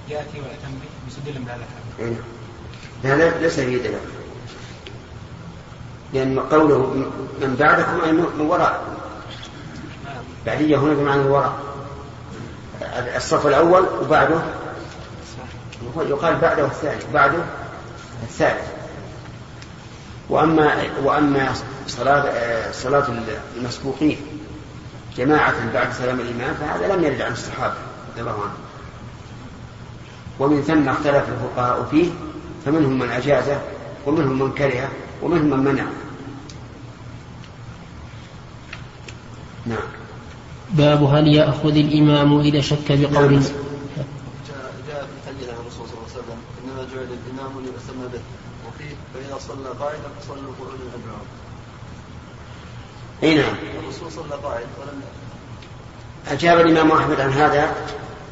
[0.09, 2.17] يأتي ويأتم به يستدل بهذا الحديث
[3.03, 3.15] إيه.
[3.15, 3.99] لا ليس فيه دلالة
[6.13, 6.77] لأن قوله
[7.41, 8.83] من بعدكم أي من وراء.
[10.05, 11.59] نعم بعدية هنا بمعنى الوراء
[13.15, 14.41] الصف الأول وبعده.
[15.97, 17.01] يقال بعده الثاني.
[17.13, 17.43] بعده
[18.23, 18.67] الثالث.
[20.29, 21.53] وأما وأما
[21.87, 23.07] صلاة صلاة
[23.57, 24.17] المسبوقين.
[25.17, 27.73] جماعة بعد سلام الإمام فهذا لم يرد عن الصحابة
[28.11, 28.57] رضي الله عنهم.
[30.39, 32.09] ومن ثم اختلف الفقهاء فيه
[32.65, 33.61] فمنهم من أجازه
[34.05, 34.89] ومنهم من كره
[35.21, 35.83] ومنهم من منع.
[39.65, 39.87] نعم.
[40.69, 43.43] باب هل يأخذ الإمام إذا شك بقول نعم.
[44.87, 47.07] جاء في الحديث عن الرسول صلى الله عليه وسلم إنما جعل
[47.63, 48.21] ليؤتم به.
[48.67, 51.25] وفيه فإذا صلى قاعدا فصلوا قعودا ادعوا
[53.23, 53.55] أي نعم.
[53.83, 55.01] الرسول صلى قاعد ولم
[56.31, 57.75] أجاب الإمام أحمد عن هذا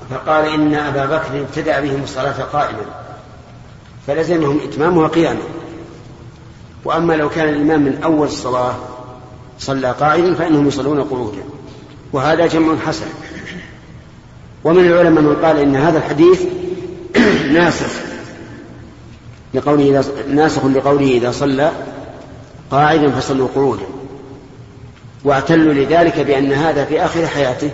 [0.10, 2.86] فقال إن أبا بكر ابتدأ بهم الصلاة قائما
[4.08, 5.42] فلزمهم إتمامها قياما.
[6.86, 8.76] وأما لو كان الإمام من أول الصلاة
[9.60, 11.44] صلى قاعدا فإنهم يصلون قعودا
[12.14, 13.06] وهذا جمع حسن.
[14.64, 16.42] ومن العلماء من قال إن هذا الحديث
[17.58, 17.92] ناسخ
[19.54, 21.72] لقوله إذا ناسخ لقوله إذا صلى
[22.72, 23.86] قاعدا فصلوا قعودا.
[25.28, 27.72] واعتلوا لذلك بأن هذا في آخر حياته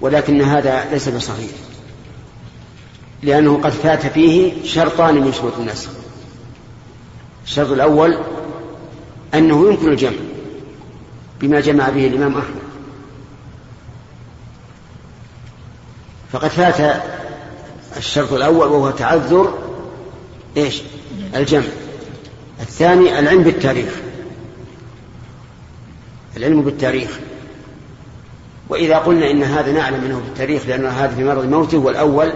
[0.00, 1.50] ولكن هذا ليس بصحيح
[3.22, 5.90] لأنه قد فات فيه شرطان من شروط النسخ.
[7.44, 8.18] الشرط الأول
[9.34, 10.16] أنه يمكن الجمع
[11.40, 12.66] بما جمع به الإمام أحمد.
[16.32, 17.02] فقد فات
[17.96, 19.58] الشرط الأول وهو تعذر
[20.56, 20.82] إيش؟
[21.34, 21.66] الجمع.
[22.60, 24.05] الثاني العلم بالتاريخ.
[26.36, 27.18] العلم بالتاريخ.
[28.68, 32.32] وإذا قلنا إن هذا نعلم منه بالتاريخ لأن هذا في مرض موته والأول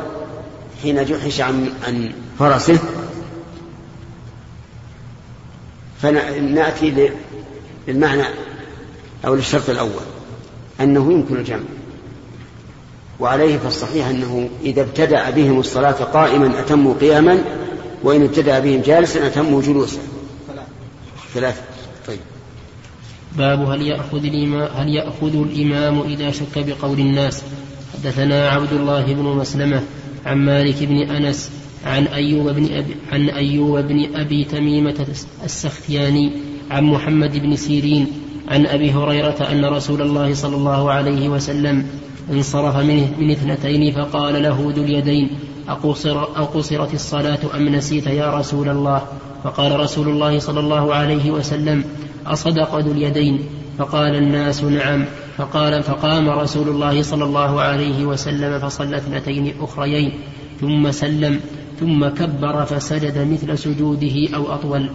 [0.82, 2.78] حين جحش عن, عن فرسه
[6.02, 7.10] فنأتي
[7.88, 8.24] للمعنى
[9.26, 10.02] أو للشرط الأول
[10.80, 11.60] أنه يمكن الجمع.
[13.20, 17.44] وعليه فالصحيح أنه إذا ابتدأ بهم الصلاة قائما أتموا قياما
[18.02, 19.98] وإن ابتدأ بهم جالسا أتموا جلوسا.
[21.34, 21.62] ثلاثة.
[23.38, 27.42] باب هل يأخذ الإمام هل يأخذ الإمام إذا شك بقول الناس؟
[27.94, 29.82] حدثنا عبد الله بن مسلمة
[30.26, 31.50] عن مالك بن أنس
[31.86, 35.06] عن أيوب بن أبي عن أيوب بن أبي تميمة
[35.44, 36.32] السختياني
[36.70, 38.06] عن محمد بن سيرين
[38.48, 41.86] عن أبي هريرة أن رسول الله صلى الله عليه وسلم
[42.30, 45.30] انصرف من, من اثنتين فقال له ذو اليدين
[45.68, 49.02] أقصر أقصرت الصلاة أم نسيت يا رسول الله؟
[49.44, 51.84] فقال رسول الله صلى الله عليه وسلم
[52.26, 53.40] أصدق ذو اليدين.
[53.78, 55.04] فقال الناس نعم.
[55.36, 60.12] فقال فقام رسول الله صلى الله عليه وسلم فصلى اثنتين أخريين.
[60.60, 61.40] ثم سلم
[61.80, 64.90] ثم كبر فسجد مثل سجوده أو أطول.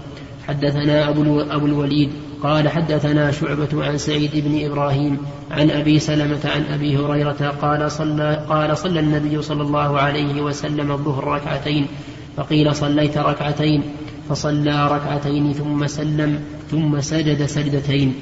[0.48, 2.10] حدثنا أبو الوليد
[2.44, 5.18] قال حدثنا شعبة عن سعيد بن إبراهيم
[5.52, 10.92] عن أبي سلمة عن أبي هريرة قال صلى, قال صلى النبي صلى الله عليه وسلم
[10.92, 11.88] الظهر ركعتين
[12.38, 13.84] فقيل صليت ركعتين
[14.30, 18.16] فصلى ركعتين ثم سلم ثم سجد سجدتين.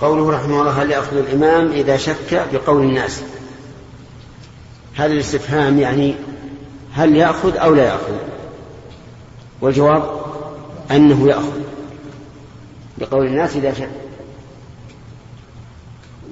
[0.00, 3.22] قوله رحمه الله هل يأخذ الإمام إذا شك بقول الناس؟
[4.94, 6.14] هذا الاستفهام يعني
[6.92, 8.14] هل يأخذ أو لا يأخذ؟
[9.60, 10.02] والجواب
[10.90, 11.65] أنه يأخذ.
[12.98, 13.88] بقول الناس إذا شك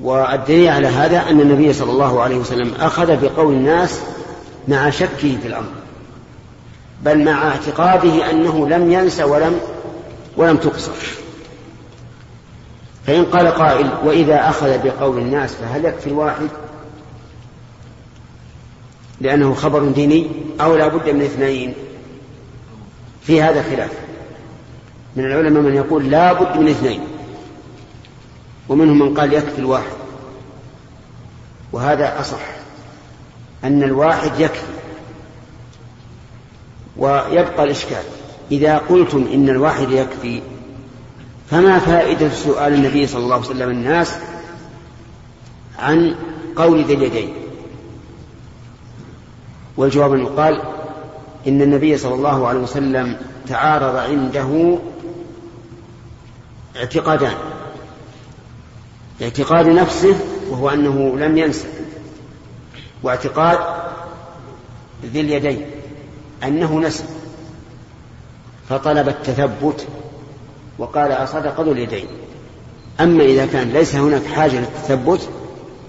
[0.03, 4.01] والدليل على هذا أن النبي صلى الله عليه وسلم أخذ بقول الناس
[4.69, 5.73] مع شكه في الأمر
[7.03, 9.61] بل مع اعتقاده أنه لم ينس ولم
[10.37, 10.93] ولم تقصر.
[13.07, 16.49] فإن قال قائل وإذا أخذ بقول الناس فهل يكفي الواحد؟
[19.21, 21.75] لأنه خبر ديني أو لا بد من اثنين.
[23.23, 23.91] في هذا خلاف.
[25.17, 27.01] من العلماء من يقول لا بد من اثنين.
[28.69, 29.93] ومنهم من قال يكفي الواحد.
[31.73, 32.47] وهذا أصح.
[33.65, 34.75] أن الواحد يكفي.
[36.97, 38.03] ويبقى الإشكال.
[38.53, 40.43] إذا قلتم إن الواحد يكفي
[41.51, 44.15] فما فائدة سؤال النبي صلى الله عليه وسلم الناس
[45.79, 46.15] عن
[46.57, 47.35] قول ذي اليدين؟
[49.77, 50.63] والجواب أن يقال
[51.47, 53.17] إن النبي صلى الله عليه وسلم
[53.49, 54.79] تعارض عنده
[56.77, 57.35] اعتقادان.
[59.23, 60.17] اعتقاد نفسه
[60.51, 61.69] وهو أنه لم ينسى
[63.03, 63.59] واعتقاد
[65.05, 65.67] ذي اليدين
[66.45, 67.05] أنه نسي
[68.69, 69.87] فطلب التثبت
[70.79, 72.07] وقال أصدق ذو اليدين.
[73.01, 75.29] أما إذا كان ليس هناك حاجة للتثبت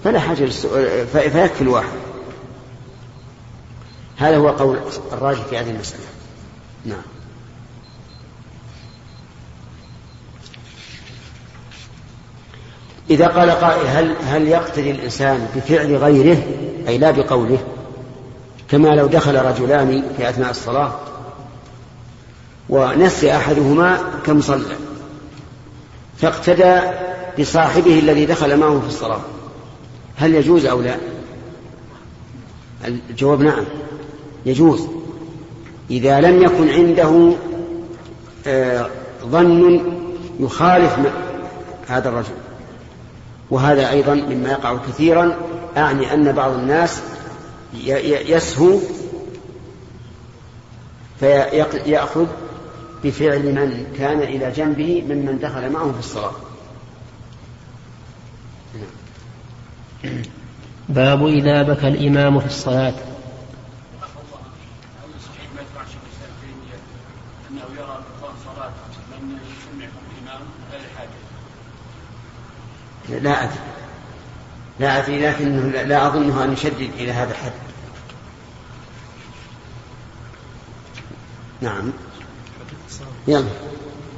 [0.04, 1.98] فلا حاجة للسؤال فيكفي الواحد.
[4.16, 4.78] هذا هو قول
[5.12, 6.04] الراجح في هذه المسألة.
[6.84, 7.15] نعم.
[13.10, 16.42] إذا قال قائل هل هل يقتدي الإنسان بفعل غيره؟
[16.88, 17.58] أي لا بقوله.
[18.70, 20.92] كما لو دخل رجلان في أثناء الصلاة
[22.68, 24.76] ونسي أحدهما كم صلى
[26.18, 26.80] فاقتدى
[27.40, 29.20] بصاحبه الذي دخل معه في الصلاة.
[30.16, 30.96] هل يجوز أو لا؟
[33.10, 33.64] الجواب نعم
[34.46, 34.86] يجوز.
[35.90, 37.32] إذا لم يكن عنده
[38.46, 38.90] آه،
[39.26, 39.80] ظن
[40.40, 40.96] يخالف
[41.88, 42.45] هذا الرجل.
[43.50, 45.36] وهذا أيضا مما يقع كثيرا.
[45.76, 47.02] أعني أن بعض الناس
[47.74, 48.78] يسهو
[51.20, 52.26] فيأخذ
[53.04, 56.32] بفعل من كان إلى جنبه ممن دخل معه في الصلاة.
[60.88, 62.94] باب إذا بكى الإمام في الصلاة.
[73.08, 73.58] لا أدري.
[74.80, 77.52] لا أدري لكن لا أظنه أن يشدد إلى هذا الحد.
[81.60, 81.92] نعم.
[83.28, 83.48] يلا.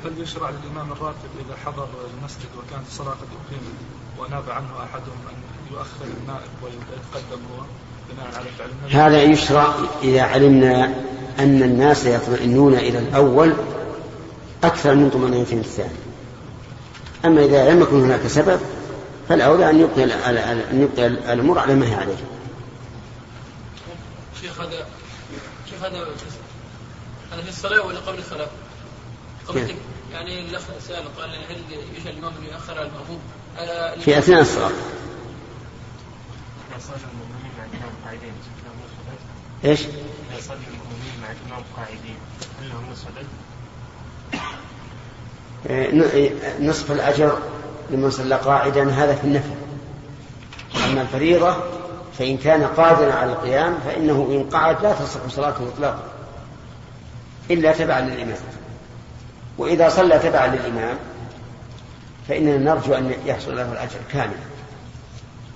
[0.04, 3.78] هل يشرع للإمام الراتب إذا حضر المسجد وكانت الصلاة قد أقيمت
[4.18, 5.36] وناب عنه أحدهم أن
[5.72, 7.64] يؤخر النائب ويتقدم هو
[8.12, 10.84] بناء على فعل هذا يشرع إذا علمنا
[11.38, 13.54] أن الناس يطمئنون إلى الأول
[14.64, 15.98] أكثر من طمأنينة الثاني.
[17.24, 18.60] أما إذا لم يكن هناك سبب
[19.28, 20.04] فالأولى أن يبقي
[20.70, 22.16] أن يبقي الأمور على ما هي عليه.
[24.40, 24.86] شيخ هذا
[25.70, 26.06] شيخ هذا
[27.32, 28.48] هذا في الصلاة ولا قبل الصلاة؟
[29.48, 29.74] قبل
[30.12, 31.56] يعني الأخ سأل قال هل
[31.96, 33.20] يجعل الإمام أن يؤخر على المأموم؟
[34.00, 34.70] في أثناء الصلاة.
[39.64, 42.16] إيش؟ إذا صلى المؤمنين مع الإمام قاعدين
[42.60, 43.08] هل لهم نصف
[46.60, 47.38] نصف الأجر
[47.90, 49.54] لمن صلى قاعدا هذا في النفل.
[50.90, 51.56] أما الفريضة
[52.18, 56.02] فإن كان قادرا على القيام فإنه إن قعد لا تصح صلاته إطلاقا
[57.50, 58.38] إلا تبعا للإمام.
[59.58, 60.96] وإذا صلى تبعا للإمام
[62.28, 64.48] فإننا نرجو أن يحصل له الأجر كاملا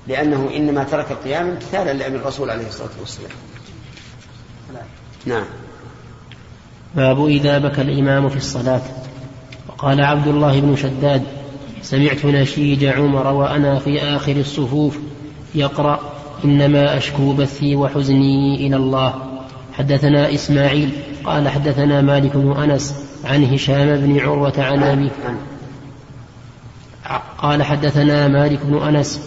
[0.06, 3.30] لأنه إنما ترك القيام امتثالا لأمر الرسول عليه الصلاة والسلام.
[5.26, 5.44] نعم.
[6.94, 8.82] باب إذا بكى الإمام في الصلاة.
[9.68, 11.41] وقال عبد الله بن شداد
[11.92, 14.98] سمعت نشيج عمر وأنا في آخر الصفوف
[15.54, 16.00] يقرأ
[16.44, 19.14] إنما أشكو بثي وحزني إلى الله.
[19.72, 20.90] حدثنا إسماعيل
[21.24, 25.10] قال حدثنا مالك بن أنس عن هشام بن عروة عن أبي
[27.38, 29.20] قال حدثنا مالك بن أنس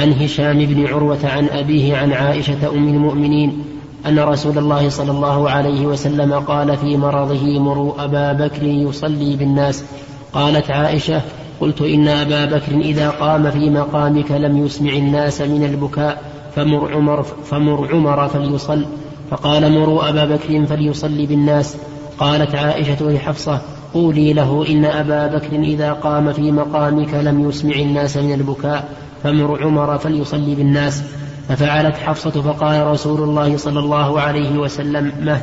[0.00, 3.64] عن هشام بن عروة عن أبيه عن عائشة أم المؤمنين
[4.06, 9.84] أن رسول الله صلى الله عليه وسلم قال في مرضه مروا أبا بكر يصلي بالناس
[10.32, 11.22] قالت عائشة
[11.62, 16.22] قلت إن أبا بكر إذا قام في مقامك لم يسمع الناس من البكاء
[16.54, 18.84] فمر عمر, فمر عمر فليصل.
[19.30, 21.76] فقال مروا أبا بكر فليصلي بالناس.
[22.18, 23.60] قالت عائشة لحفصة
[23.94, 28.88] قولي له إن أبا بكر إذا قام في مقامك لم يسمع الناس من البكاء
[29.22, 31.02] فمر عمر فليصلي بالناس.
[31.48, 35.40] ففعلت حفصة فقال رسول الله صلى الله عليه وسلم مه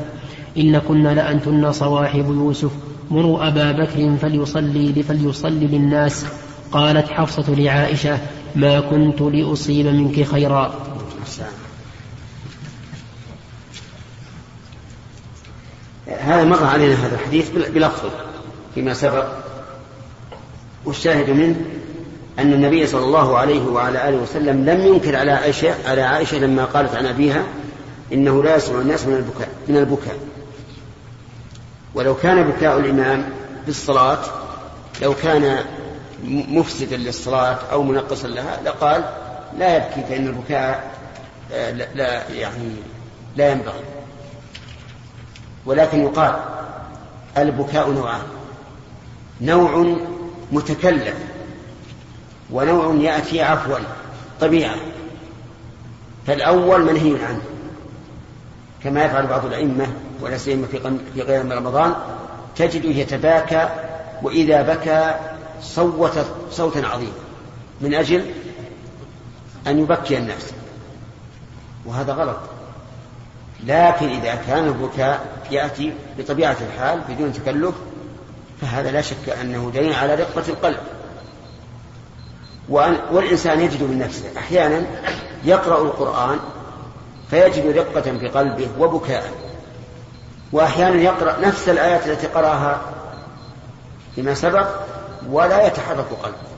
[0.57, 2.71] إن كن لأنتن صواحب يوسف.
[3.09, 6.25] مروا أبا بكر فليصلي فليصلي للناس.
[6.71, 8.19] قالت حفصة لعائشة
[8.55, 10.73] ما كنت لأصيب منك خيرا.
[16.19, 18.09] هذا مر علينا هذا الحديث بلفظه
[18.75, 19.27] فيما سبق.
[20.85, 21.55] والشاهد منه
[22.39, 26.65] أن النبي صلى الله عليه وعلى آله وسلم لم ينكر على عائشة على عائشة لما
[26.65, 27.43] قالت عن أبيها
[28.13, 30.17] إنه لا يسمع الناس من البكاء من البكاء.
[31.93, 33.29] ولو كان بكاء الإمام
[33.63, 34.19] في الصلاة
[35.01, 35.65] لو كان
[36.25, 39.03] مفسدا للصلاة أو منقصا لها لقال
[39.57, 40.91] لا يبكي فإن البكاء
[41.53, 42.73] آه، لا يعني
[43.35, 43.83] لا ينبغي.
[45.65, 46.35] ولكن يقال
[47.37, 48.21] البكاء نوعان.
[49.41, 49.97] نوع
[50.51, 51.15] متكلف
[52.51, 53.77] ونوع يأتي عفوا
[54.41, 54.75] طبيعة.
[56.27, 57.41] فالأول منهي عنه
[58.83, 59.87] كما يفعل بعض الأئمة
[60.21, 60.67] ولا سيما
[61.13, 61.93] في غير رمضان
[62.55, 63.69] تجده يتباكى
[64.23, 65.15] وإذا بكى
[65.61, 67.11] صوت صوتا عظيما.
[67.81, 68.25] من أجل
[69.67, 70.51] أن يبكي الناس.
[71.85, 72.37] وهذا غلط.
[73.63, 77.75] لكن إذا كان البكاء يأتي بطبيعة الحال بدون تكلف
[78.61, 80.79] فهذا لا شك أنه دليل على رقة القلب.
[83.11, 84.23] والإنسان يجد من نفسه.
[84.37, 84.85] أحيانا
[85.45, 86.39] يقرأ القرآن
[87.29, 89.48] فيجد رقة في قلبه وبكاء.
[90.51, 92.81] وأحيانا يقرأ نفس الآيات التي قرأها
[94.15, 94.67] فيما سبق
[95.29, 96.49] ولا يتحرك قلبه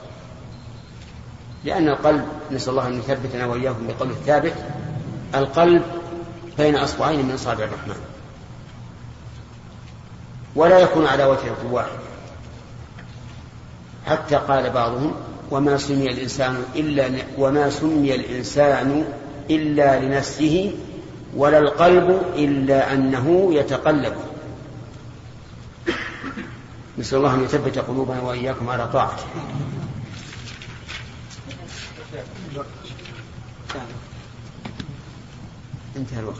[1.63, 4.53] لأن القلب نسأل الله أن يثبتنا وإياكم بقول الثابت
[5.35, 5.83] القلب
[6.57, 7.95] بين أصبعين من أصابع الرحمن.
[10.55, 11.99] ولا يكون على وجه واحد.
[14.07, 15.13] حتى قال بعضهم
[15.51, 19.05] وما سمي الإنسان إلا وما سمي الإنسان
[19.49, 20.71] إلا لنفسه
[21.35, 24.13] ولا القلب إلا أنه يتقلب.
[26.97, 29.25] نسأل الله أن يثبت قلوبنا وإياكم على طاعته.
[35.95, 36.37] انتهى الوقت.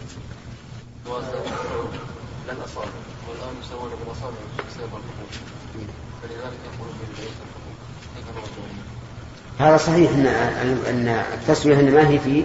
[3.29, 4.35] والآن يسوون بالأصابع
[4.75, 5.01] الحقوق
[6.21, 7.33] فلذلك بالبعيد
[9.59, 10.25] هذا صحيح ان
[10.87, 12.43] أن التسوية إنما هي في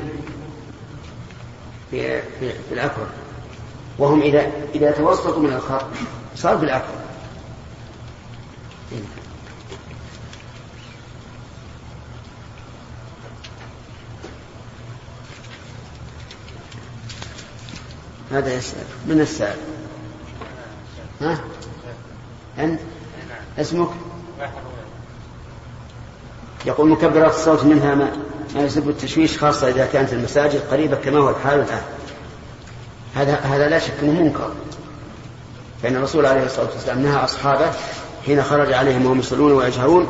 [1.97, 3.07] في في, في الاكبر
[3.99, 5.87] وهم إذا إذا توسطوا من الخط
[6.37, 7.07] صار بالاكبر
[18.31, 19.59] هذا يسأل؟ من السائل؟
[21.21, 21.41] ها؟
[22.59, 22.81] أنت؟
[23.59, 23.89] اسمك؟
[26.67, 28.17] يقول مكبرات الصوت منها ما,
[28.55, 31.83] ما يسبب التشويش خاصة إذا كانت المساجد قريبة كما هو الحال الآن.
[33.15, 34.51] هذا هذا لا شك أنه منكر.
[35.83, 37.71] فإن الرسول عليه الصلاة والسلام نهى أصحابه
[38.27, 40.09] حين خرج عليهم وهم يصلون ويجهرون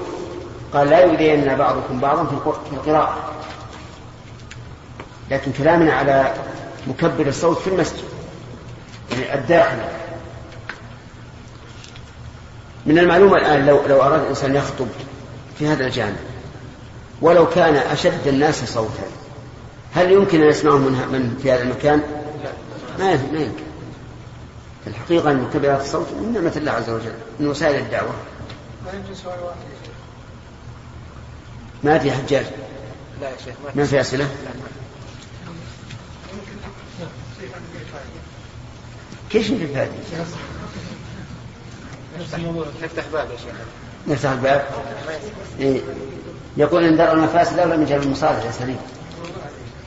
[0.73, 3.33] قال لا يؤذين بعضكم بعضا في القراءة.
[5.31, 6.35] لكن كلامنا على
[6.87, 8.05] مكبر الصوت في المسجد
[9.11, 9.77] يعني الداخل
[12.87, 14.87] من المعلوم الآن لو لو أراد الإنسان يخطب
[15.59, 16.17] في هذا الجامع
[17.21, 19.07] ولو كان أشد الناس صوتا.
[19.95, 22.03] هل يمكن أن يسمعه من, من في هذا المكان؟
[22.99, 23.65] ما ما يمكن.
[24.85, 28.15] في الحقيقة أن مكبرات الصوت من نعمة الله عز وجل من وسائل الدعوة.
[31.83, 32.47] ما في حجاج؟
[33.21, 34.29] لا يا شيخ ما في أسئلة؟
[39.31, 39.93] كيف في فائدة
[42.83, 43.55] نفتح باب يا شيخ.
[44.09, 44.69] نفتح الباب؟
[45.61, 45.81] إيه.
[46.57, 48.79] يقول ان درء المفاسد اولى من جلب المصالح يا سليم.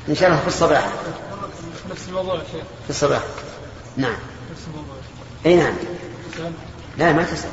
[0.10, 0.90] إن شاء الله في الصباح.
[1.92, 2.64] نفس الموضوع يا شيخ.
[2.84, 3.22] في الصباح.
[3.98, 4.18] نعم.
[4.52, 4.96] نفس الموضوع
[5.46, 5.74] أي نعم.
[6.98, 7.50] لا ما تسأل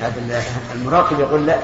[0.00, 0.42] هذا
[0.74, 1.58] المراقب يقول لا.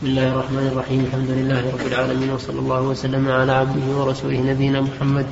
[0.00, 1.04] بسم الله الرحمن الرحيم.
[1.04, 5.26] الحمد لله رب العالمين وصلى الله وسلم على عبده ورسوله نبينا محمد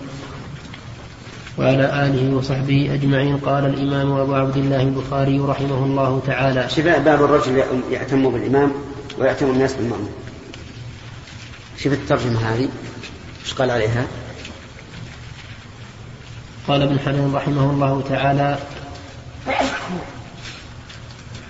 [1.58, 3.36] وعلى آله وصحبه أجمعين.
[3.36, 8.72] قال الإمام أبو عبد الله البخاري رحمه الله تعالى شفاء باب الرجل يأتم بالإمام
[9.18, 10.10] ويأتم الناس بالمأمون.
[11.78, 12.68] شوف الترجمة هذه؟
[13.44, 14.06] إيش قال عليها؟
[16.68, 18.58] قال ابن حجر رحمه الله تعالى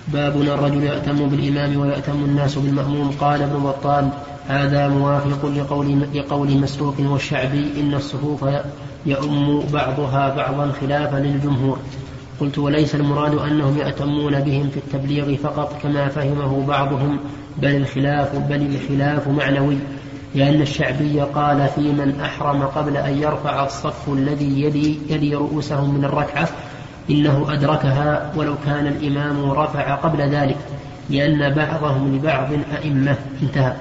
[0.07, 4.09] باب الرجل يأتم بالإمام ويأتم الناس بالمأموم قال ابن بطال
[4.47, 8.45] هذا موافق لقول, لقول مسروق والشعبي إن الصفوف
[9.05, 11.79] يؤم بعضها بعضا خلافا للجمهور.
[12.39, 17.19] قلت وليس المراد أنهم يأتمون بهم في التبليغ فقط كما فهمه بعضهم
[17.57, 19.77] بل الخلاف بل الخلاف معنوي
[20.35, 26.05] لأن الشعبي قال في من أحرم قبل أن يرفع الصف الذي يلي, يلي رؤوسهم من
[26.05, 26.49] الركعة
[27.09, 30.57] إنه أدركها ولو كان الإمام رفع قبل ذلك
[31.09, 32.49] لأن بعضهم لبعض
[32.83, 33.15] أئمة.
[33.43, 33.73] انتهى.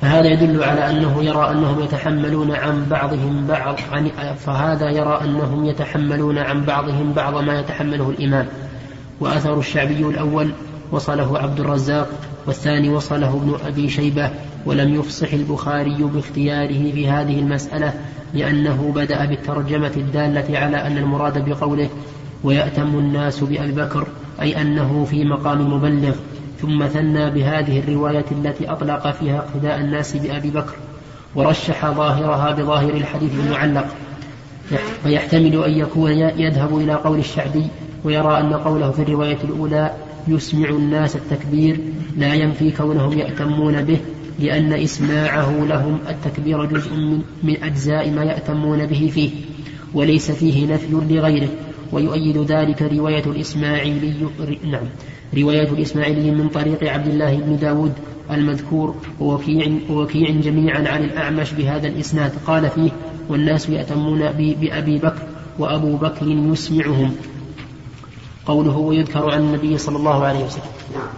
[0.00, 6.38] فهذا يدل على أنه يرى أنهم يتحملون عن بعضهم بعض عن فهذا يرى أنهم يتحملون
[6.38, 8.46] عن بعضهم بعض ما يتحمله الإمام.
[9.20, 10.50] وأثر الشعبي الأول
[10.92, 12.08] وصله عبد الرزاق
[12.46, 14.30] والثاني وصله ابن أبي شيبة
[14.66, 17.92] ولم يفصح البخاري باختياره في هذه المسألة
[18.34, 21.88] لأنه بدأ بالترجمة الدالة على أن المراد بقوله
[22.44, 24.06] ويأتم الناس بأبي بكر
[24.40, 26.14] أي أنه في مقام مبلغ.
[26.62, 30.74] ثم ثنى بهذه الرواية التي أطلق فيها اقتداء الناس بأبي بكر
[31.34, 33.86] ورشح ظاهرها بظاهر الحديث المعلق.
[35.02, 37.66] فيحتمل أن يكون يذهب إلى قول الشعبي
[38.04, 39.92] ويرى أن قوله في الرواية الأولى
[40.28, 41.80] يسمع الناس التكبير
[42.16, 43.98] لا ينفي كونهم يأتمون به
[44.38, 49.30] لأن إسماعه لهم التكبير جزء من, من أجزاء ما يأتمون به فيه
[49.94, 51.48] وليس فيه نفي لغيره.
[51.92, 54.14] ويؤيد ذلك رواية الإسماعيلي
[54.64, 54.86] نعم.
[55.36, 57.92] رواية الإسماعيلي من طريق عبد الله بن داود
[58.30, 62.32] المذكور ووكيع, ووكيع جميعا عن الأعمش بهذا الإسناد.
[62.46, 62.90] قال فيه
[63.28, 65.22] والناس يأتمون بأبي بكر
[65.58, 67.14] وأبو بكر يسمعهم.
[68.46, 70.62] قوله ويذكر عن النبي صلى الله عليه وسلم.
[70.94, 71.08] نعم.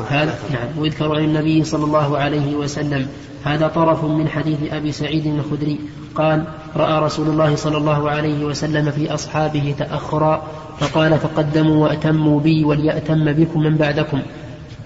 [0.00, 0.78] هذا نعم.
[0.78, 3.06] ويذكر عن النبي صلى الله عليه وسلم.
[3.44, 5.78] هذا طرف من حديث أبي سعيد الخدري.
[6.14, 6.44] قال
[6.76, 10.42] رأى رسول الله صلى الله عليه وسلم في أصحابه تأخرا
[10.78, 14.20] فقال تقدموا وأتموا بي وليأتم بكم من بعدكم.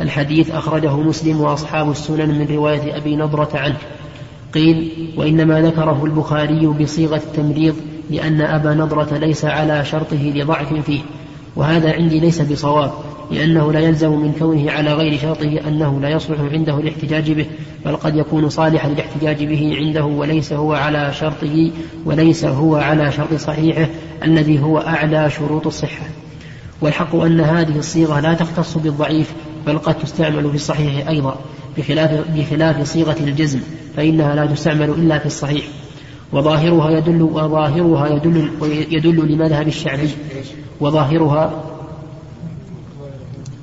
[0.01, 3.77] الحديث أخرجه مسلم وأصحاب السنن من رواية أبي نضرة عنه.
[4.55, 7.75] قيل وإنما ذكره البخاري بصيغة التمريض
[8.11, 11.01] لأن أبا نضرة ليس على شرطه لضعف فيه
[11.57, 12.93] وهذا عندي ليس بصواب.
[13.31, 17.47] لأنه لا يلزم من كونه على غير شرطه أنه لا يصلح عنده الاحتجاج به
[17.85, 21.71] بل قد يكون صالحا للاحتجاج به عنده وليس هو على شرطه
[22.05, 23.87] وليس هو على شرط صحيحه
[24.25, 26.07] الذي هو أعلى شروط الصحة.
[26.81, 29.33] والحق أن هذه الصيغة لا تختص بالضعيف
[29.67, 31.37] بل قد تستعمل في الصحيح أيضا
[31.79, 33.61] بخلاف, بخلاف صيغة الجزم
[33.97, 35.65] فإنها لا تستعمل إلا في الصحيح.
[36.33, 38.51] وظاهرها يدل وظاهرها يدل
[38.91, 40.11] يدل لمذهب الشعبي
[40.81, 41.70] وظاهرها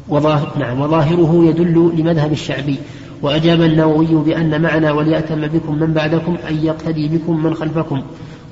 [0.09, 2.75] وظاهر نعم وظاهره يدل لمذهب الشعبي.
[3.21, 8.01] وأجاب النووي بأن معنى وليأتم بكم من بعدكم أن يقتدي بكم من خلفكم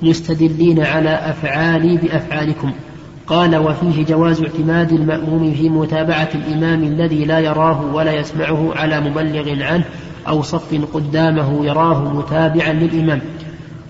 [0.02, 2.72] مستدلين على أفعالي بأفعالكم.
[3.28, 9.64] قال وفيه جواز اعتماد المأموم في متابعة الإمام الذي لا يراه ولا يسمعه على مبلغ
[9.64, 9.84] عنه
[10.28, 13.22] أو صف قدامه يراه متابعا للإمام.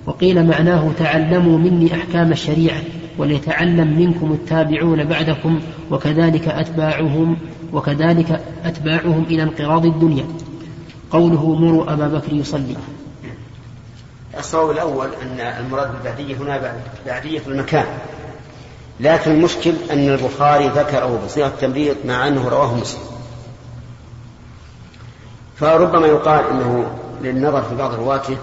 [0.05, 2.78] وقيل معناه تعلموا مني أحكام الشريعة.
[3.18, 5.61] وليتعلم منكم التابعون بعدكم
[5.91, 7.38] وكذلك أتباعهم
[7.74, 10.26] وكذلك أتباعهم إلى انقراض الدنيا.
[11.11, 12.76] قوله مروا أبا بكر يصلي.
[14.38, 16.74] الصواب الأول أن المراد بالبعدية هنا
[17.05, 17.86] بعدية المكان.
[18.99, 23.01] لكن المشكل أن البخاري ذكره بصيغة التمريض مع أنه رواه مسلم.
[25.55, 28.38] فربما يقال أنه للنظر في بعض رواته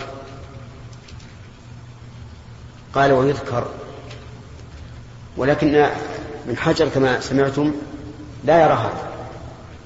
[2.95, 3.65] قال ويذكر
[5.37, 5.75] ولكن
[6.47, 7.73] ابن حجر كما سمعتم
[8.45, 9.13] لا يرى هذا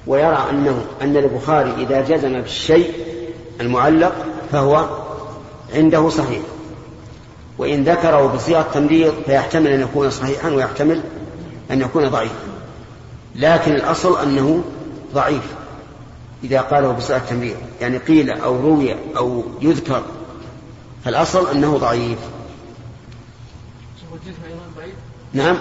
[0.07, 2.93] ويرى أنه أن البخاري إذا جزم بالشيء
[3.61, 4.15] المعلق
[4.51, 4.89] فهو
[5.73, 6.41] عنده صحيح
[7.57, 11.01] وإن ذكره بصيغة تمريض فيحتمل أن يكون صحيحا ويحتمل
[11.71, 12.35] أن يكون ضعيفا
[13.35, 14.63] لكن الأصل أنه
[15.13, 15.43] ضعيف
[16.43, 20.03] إذا قاله بصيغة تمريض يعني قيل أو روي أو يذكر
[21.05, 22.17] فالأصل أنه ضعيف؟
[25.33, 25.57] نعم.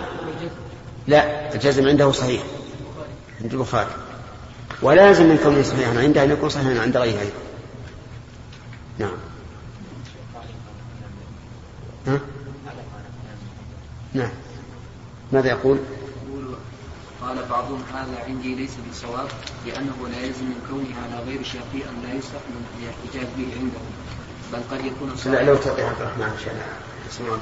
[1.07, 2.43] لا الجزم عنده صحيح.
[3.43, 3.91] عند البخاري.
[4.83, 7.21] ولازم من كونه صحيحا عنده أن يكون صحيحا عند غيره.
[7.21, 7.33] أيضا
[8.99, 9.17] نعم.
[12.07, 12.21] ها؟
[14.14, 14.31] نعم.
[15.33, 15.79] ماذا يقول؟
[17.23, 19.29] قال بعضهم هذا عندي ليس بالصواب
[19.67, 23.81] لأنه لا يلزم من كونه على غير شرطي أن لا يصح من الاحتجاج به عنده.
[24.53, 26.61] بل قد يكون لا لو تعطي عبد الرحمن عشان
[27.09, 27.41] يسمعون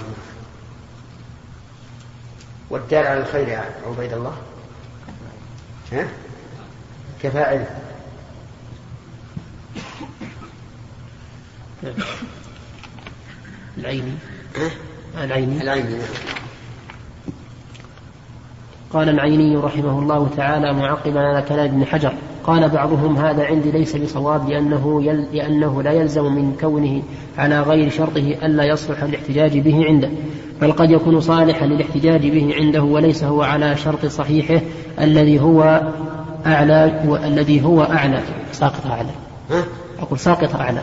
[2.71, 4.37] والدال على الخير يا عبيد الله.
[5.93, 6.09] ها؟
[7.23, 7.65] كفاعل.
[13.79, 14.15] العيني.
[15.19, 15.63] العيني.
[15.63, 15.99] العيني.
[18.93, 22.15] قال العيني رحمه الله تعالى معقبا على كلام ابن حجر.
[22.47, 27.03] قال بعضهم هذا عندي ليس بصواب لأنه, يل لأنه لا يلزم من كونه
[27.39, 30.11] على غير شرطه ألا يصلح الاحتجاج به عنده
[30.61, 34.61] بل قد يكون صالحا للاحتجاج به عنده وليس هو على شرط صحيحه
[35.01, 35.83] الذي هو
[36.47, 38.23] أعلى والذي هو أعلى
[38.53, 39.11] ساقط أعلى
[39.51, 39.65] ها؟
[40.01, 40.83] أقول ساقط أعلى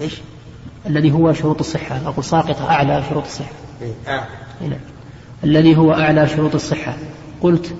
[0.00, 0.20] إيش؟
[0.86, 3.52] الذي هو شروط الصحة أقول ساقط أعلى شروط الصحة
[3.82, 4.14] إيه.
[4.14, 4.26] آه.
[5.44, 6.94] الذي هو أعلى شروط الصحة
[7.42, 7.74] قلت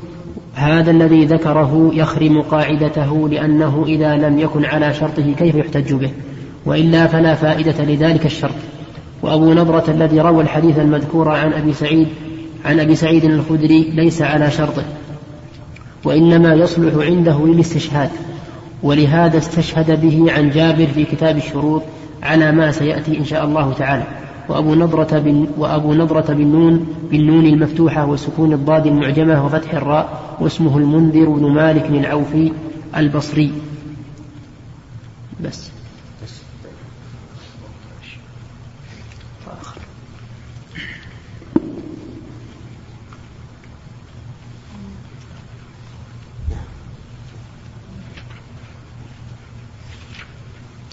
[0.55, 6.11] هذا الذي ذكره يخرم قاعدته لأنه إذا لم يكن على شرطه كيف يحتج به؟
[6.67, 8.55] وإلا فلا فائدة لذلك الشرط.
[9.23, 12.09] وأبو نضرة الذي روى الحديث المذكور عن أبي سعيد
[12.65, 14.83] عن أبي سعيد الخدري ليس على شرطه.
[16.05, 18.11] وإنما يصلح عنده للاستشهاد.
[18.83, 21.83] ولهذا استشهد به عن جابر في كتاب الشروط
[22.23, 24.05] على ما سيأتي إن شاء الله تعالى.
[24.49, 31.28] وأبو نضرة بن وأبو نضرة بالنون بالنون المفتوحة وسكون الضاد المعجمة وفتح الراء واسمه المنذر
[31.28, 32.53] بن مالك بن العوفي
[32.97, 33.53] البصري.
[35.40, 35.70] بس.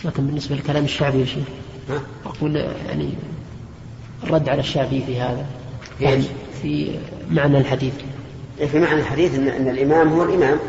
[0.06, 1.48] لكن بالنسبة للكلام الشعبي يا شيخ.
[2.26, 3.10] أقول يعني
[4.24, 5.46] الرد على الشعبي في هذا
[6.00, 6.26] في إيش؟
[6.62, 7.00] في
[7.32, 7.94] معنى الحديث.
[8.60, 10.60] إيه، في معنى الحديث ان إن الإمام هو الإمام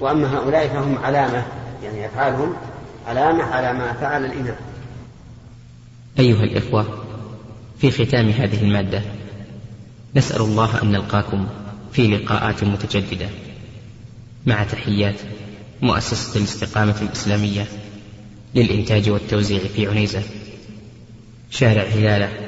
[0.00, 1.44] وأما هؤلاء فهم علامة
[1.84, 2.52] يعني أفعالهم
[3.06, 4.56] علامة على ما فعل الإمام.
[6.18, 7.04] أيها الإخوة
[7.78, 9.02] في ختام هذه المادة
[10.16, 11.46] نسأل الله أن نلقاكم
[11.92, 13.28] في لقاءات متجددة.
[14.46, 15.14] مع تحيات
[15.82, 17.66] مؤسسة الاستقامة الإسلامية
[18.54, 20.22] للإنتاج والتوزيع في عنيزة.
[21.50, 22.47] شارع هلالة.